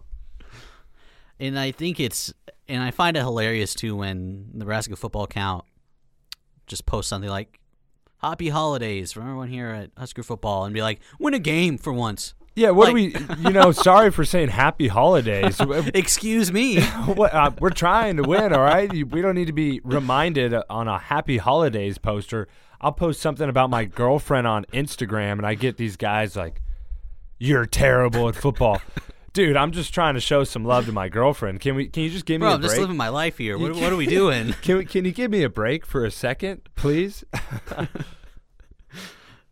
And 1.40 1.58
I 1.58 1.72
think 1.72 2.00
it's, 2.00 2.34
and 2.68 2.84
I 2.84 2.92
find 2.92 3.16
it 3.16 3.22
hilarious 3.22 3.74
too 3.74 3.96
when 3.96 4.50
Nebraska 4.54 4.96
football 4.96 5.28
count 5.28 5.66
just 6.68 6.86
posts 6.86 7.10
something 7.10 7.30
like 7.30 7.60
"Happy 8.18 8.50
Holidays" 8.50 9.12
from 9.12 9.24
everyone 9.24 9.48
here 9.48 9.70
at 9.70 9.92
Husker 9.98 10.24
football, 10.24 10.66
and 10.66 10.74
be 10.74 10.82
like, 10.82 11.00
"Win 11.20 11.34
a 11.34 11.40
game 11.40 11.78
for 11.78 11.94
once." 11.94 12.34
Yeah. 12.56 12.72
What 12.72 12.94
Like- 12.94 13.14
do 13.14 13.26
we? 13.30 13.36
You 13.50 13.54
know, 13.54 13.72
sorry 13.72 14.12
for 14.12 14.26
saying 14.26 14.50
happy 14.50 14.88
holidays. 14.88 15.60
Excuse 15.94 16.52
me. 16.52 16.82
what, 17.06 17.34
uh, 17.34 17.52
we're 17.60 17.70
trying 17.70 18.18
to 18.18 18.24
win, 18.24 18.54
all 18.54 18.62
right? 18.62 18.92
We 18.92 19.22
don't 19.22 19.36
need 19.36 19.48
to 19.48 19.54
be 19.54 19.80
reminded 19.84 20.54
on 20.70 20.88
a 20.88 20.98
happy 21.00 21.38
holidays 21.38 21.98
poster. 21.98 22.48
I'll 22.82 22.92
post 22.92 23.22
something 23.22 23.50
about 23.50 23.70
my 23.70 23.86
girlfriend 23.86 24.48
on 24.48 24.66
Instagram, 24.74 25.34
and 25.34 25.46
I 25.46 25.56
get 25.56 25.78
these 25.78 25.98
guys 25.98 26.36
like, 26.36 26.62
"You're 27.38 27.66
terrible 27.66 28.30
at 28.30 28.36
football." 28.36 28.82
Dude, 29.32 29.56
I'm 29.56 29.72
just 29.72 29.94
trying 29.94 30.16
to 30.16 30.20
show 30.20 30.44
some 30.44 30.66
love 30.66 30.86
to 30.88 30.92
my 30.92 31.08
girlfriend. 31.08 31.60
Can 31.60 31.76
we? 31.76 31.88
Can 31.88 32.04
you 32.04 32.10
just 32.10 32.26
give 32.26 32.42
me 32.42 32.46
Bro, 32.46 32.52
a 32.52 32.54
I'm 32.56 32.62
just 32.62 32.72
break? 32.74 32.82
living 32.82 32.98
my 32.98 33.10
life 33.10 33.38
here. 33.38 33.58
What, 33.58 33.76
what 33.76 33.94
are 33.94 33.96
we 33.96 34.06
doing? 34.08 34.54
Can 34.62 34.78
we, 34.80 34.86
Can 34.86 35.06
you 35.06 35.12
give 35.12 35.30
me 35.30 35.44
a 35.44 35.50
break 35.50 35.86
for 35.86 36.04
a 36.04 36.12
second, 36.12 36.62
please? 36.76 37.24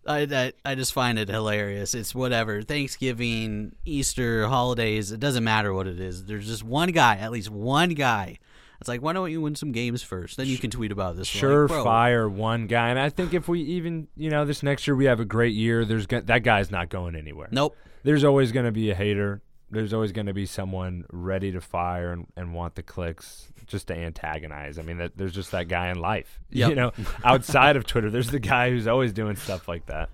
I, 0.08 0.20
I 0.22 0.54
I 0.66 0.76
just 0.76 0.94
find 0.94 1.20
it 1.20 1.28
hilarious. 1.30 1.94
It's 1.94 2.16
whatever 2.16 2.62
Thanksgiving, 2.62 3.76
Easter, 3.86 4.48
holidays. 4.48 5.12
It 5.12 5.20
doesn't 5.20 5.44
matter 5.44 5.74
what 5.74 5.88
it 5.88 6.00
is. 6.00 6.26
There's 6.26 6.48
just 6.48 6.64
one 6.64 6.92
guy, 6.92 7.18
at 7.18 7.32
least 7.32 7.50
one 7.50 7.90
guy. 7.90 8.40
It's 8.80 8.88
like, 8.88 9.02
why 9.02 9.14
don't 9.14 9.32
you 9.32 9.42
win 9.42 9.56
some 9.56 9.72
games 9.72 10.04
first? 10.04 10.38
Then 10.38 10.46
you 10.48 10.58
can 10.60 10.70
tweet 10.70 10.92
about 10.92 11.16
this. 11.16 11.34
one. 11.34 11.44
Like, 11.52 11.70
Surefire 11.72 12.30
one 12.32 12.68
guy, 12.68 12.90
and 12.90 13.00
I 13.00 13.10
think 13.10 13.34
if 13.34 13.48
we 13.48 13.62
even, 13.62 14.08
you 14.16 14.30
know, 14.30 14.46
this 14.46 14.62
next 14.62 14.86
year 14.86 14.96
we 14.96 15.06
have 15.06 15.20
a 15.20 15.26
great 15.26 15.56
year, 15.56 15.84
there's 15.84 16.06
go- 16.06 16.22
that 16.22 16.44
guy's 16.44 16.70
not 16.70 16.90
going 16.90 17.16
anywhere. 17.16 17.48
Nope. 17.52 17.76
there's 18.04 18.24
always 18.24 18.52
going 18.52 18.68
to 18.68 18.72
be 18.72 18.92
a 18.92 18.96
hater. 18.96 19.42
There's 19.70 19.94
always 19.94 20.12
going 20.14 20.28
to 20.28 20.34
be 20.34 20.46
someone 20.46 21.06
ready 21.12 21.52
to 21.52 21.60
fire 21.62 22.14
and, 22.14 22.28
and 22.38 22.54
want 22.54 22.76
the 22.76 22.84
clicks 22.84 23.50
just 23.66 23.88
to 23.88 23.96
antagonize. 23.96 24.80
I 24.80 24.82
mean, 24.82 24.98
that, 25.00 25.18
there's 25.18 25.34
just 25.34 25.52
that 25.52 25.68
guy 25.68 25.90
in 25.90 26.00
life. 26.00 26.40
Yep. 26.52 26.70
You 26.70 26.76
know, 26.76 26.92
outside 27.26 27.76
of 27.76 27.86
Twitter, 27.86 28.10
there's 28.10 28.30
the 28.30 28.40
guy 28.40 28.70
who's 28.70 28.88
always 28.88 29.12
doing 29.12 29.36
stuff 29.36 29.68
like 29.68 29.86
that. 29.88 30.10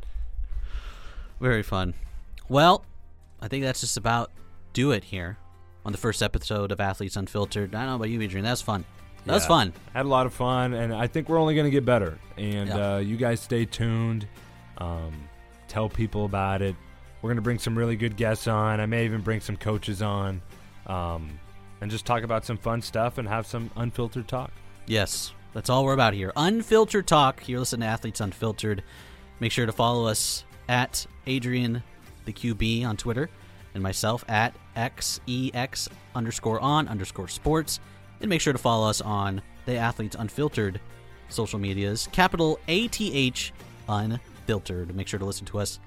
Very 1.40 1.62
fun. 1.64 1.94
Well, 2.50 2.84
I 3.42 3.48
think 3.48 3.64
that's 3.64 3.82
just 3.82 3.98
about 3.98 4.32
do 4.74 4.92
it 4.92 5.04
here 5.04 5.38
on 5.86 5.92
the 5.92 5.98
first 5.98 6.24
episode 6.24 6.72
of 6.72 6.80
Athletes 6.82 7.16
Unfiltered. 7.16 7.76
I 7.76 7.80
don't 7.82 7.90
know 7.90 7.96
about 7.98 8.10
you, 8.10 8.22
Adrian. 8.22 8.44
That's 8.46 8.62
fun. 8.62 8.86
That 9.26 9.34
was 9.34 9.44
Yeah. 9.44 9.48
fun. 9.50 9.74
Had 9.94 10.06
a 10.06 10.10
lot 10.10 10.26
of 10.26 10.34
fun, 10.34 10.74
and 10.74 10.94
I 10.94 11.08
think 11.08 11.30
we're 11.30 11.38
only 11.40 11.54
going 11.56 11.66
to 11.66 11.72
get 11.72 11.86
better. 11.86 12.18
And 12.38 12.70
Yeah. 12.70 12.96
uh, 12.96 12.98
you 12.98 13.18
guys 13.18 13.40
stay 13.40 13.66
tuned. 13.66 14.28
Um, 14.80 15.14
tell 15.68 15.90
people 15.90 16.26
about 16.26 16.62
it. 16.62 16.76
We're 17.24 17.30
going 17.30 17.38
to 17.38 17.42
bring 17.42 17.58
some 17.58 17.78
really 17.78 17.96
good 17.96 18.18
guests 18.18 18.50
on. 18.50 18.82
I 18.82 18.86
may 18.86 19.06
even 19.06 19.22
bring 19.22 19.40
some 19.40 19.56
coaches 19.56 20.02
on, 20.02 20.42
um, 20.88 21.40
and 21.80 21.90
just 21.90 22.06
talk 22.06 22.24
about 22.24 22.44
some 22.44 22.58
fun 22.58 22.82
stuff 22.82 23.18
and 23.18 23.26
have 23.30 23.48
some 23.48 23.72
unfiltered 23.78 24.28
talk. 24.28 24.52
Yes, 24.88 25.32
that's 25.54 25.70
all 25.70 25.86
we're 25.86 25.94
about 25.94 26.14
here. 26.14 26.34
Unfiltered 26.36 27.08
talk. 27.08 27.48
You're 27.48 27.60
listening 27.60 27.88
to 27.88 27.88
Athletes 27.88 28.20
Unfiltered. 28.20 28.84
Make 29.40 29.54
sure 29.54 29.66
to 29.66 29.72
follow 29.72 30.06
us 30.06 30.44
at 30.68 31.08
Adrian 31.26 31.82
the 32.26 32.34
QB 32.34 32.86
on 32.86 32.98
Twitter 32.98 33.30
and 33.74 33.82
myself 33.82 34.26
at 34.28 34.54
xex 34.76 35.88
underscore 36.16 36.60
on 36.60 36.90
underscore 36.90 37.30
sports. 37.30 37.80
And 38.20 38.30
make 38.30 38.42
sure 38.42 38.52
to 38.52 38.60
follow 38.60 38.90
us 38.90 39.00
on 39.00 39.42
the 39.66 39.78
Athletes 39.78 40.18
Unfiltered 40.20 40.82
social 41.30 41.58
medias, 41.58 42.10
capital 42.12 42.60
ATH 42.68 43.54
Unfiltered. 43.88 44.94
Make 44.94 45.08
sure 45.08 45.20
to 45.20 45.26
listen 45.26 45.46
to 45.46 45.60
us 45.60 45.80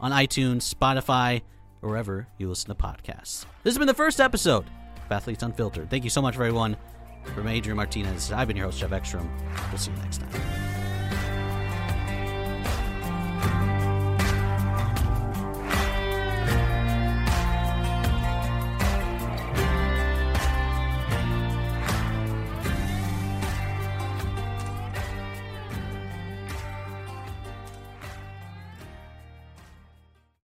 on 0.00 0.12
iTunes, 0.12 0.72
Spotify, 0.72 1.42
wherever 1.80 2.26
you 2.38 2.48
listen 2.48 2.68
to 2.68 2.74
podcasts. 2.74 3.44
This 3.62 3.72
has 3.72 3.78
been 3.78 3.86
the 3.86 3.94
first 3.94 4.20
episode 4.20 4.66
of 4.96 5.12
Athletes 5.12 5.42
Unfiltered. 5.42 5.90
Thank 5.90 6.04
you 6.04 6.10
so 6.10 6.22
much, 6.22 6.34
everyone. 6.34 6.76
From 7.34 7.48
Adrian 7.48 7.76
Martinez, 7.76 8.32
I've 8.32 8.48
been 8.48 8.56
your 8.56 8.66
host, 8.66 8.78
Jeff 8.78 8.92
Ekstrom. 8.92 9.30
We'll 9.70 9.78
see 9.78 9.90
you 9.90 9.96
next 9.98 10.18
time. 10.18 10.69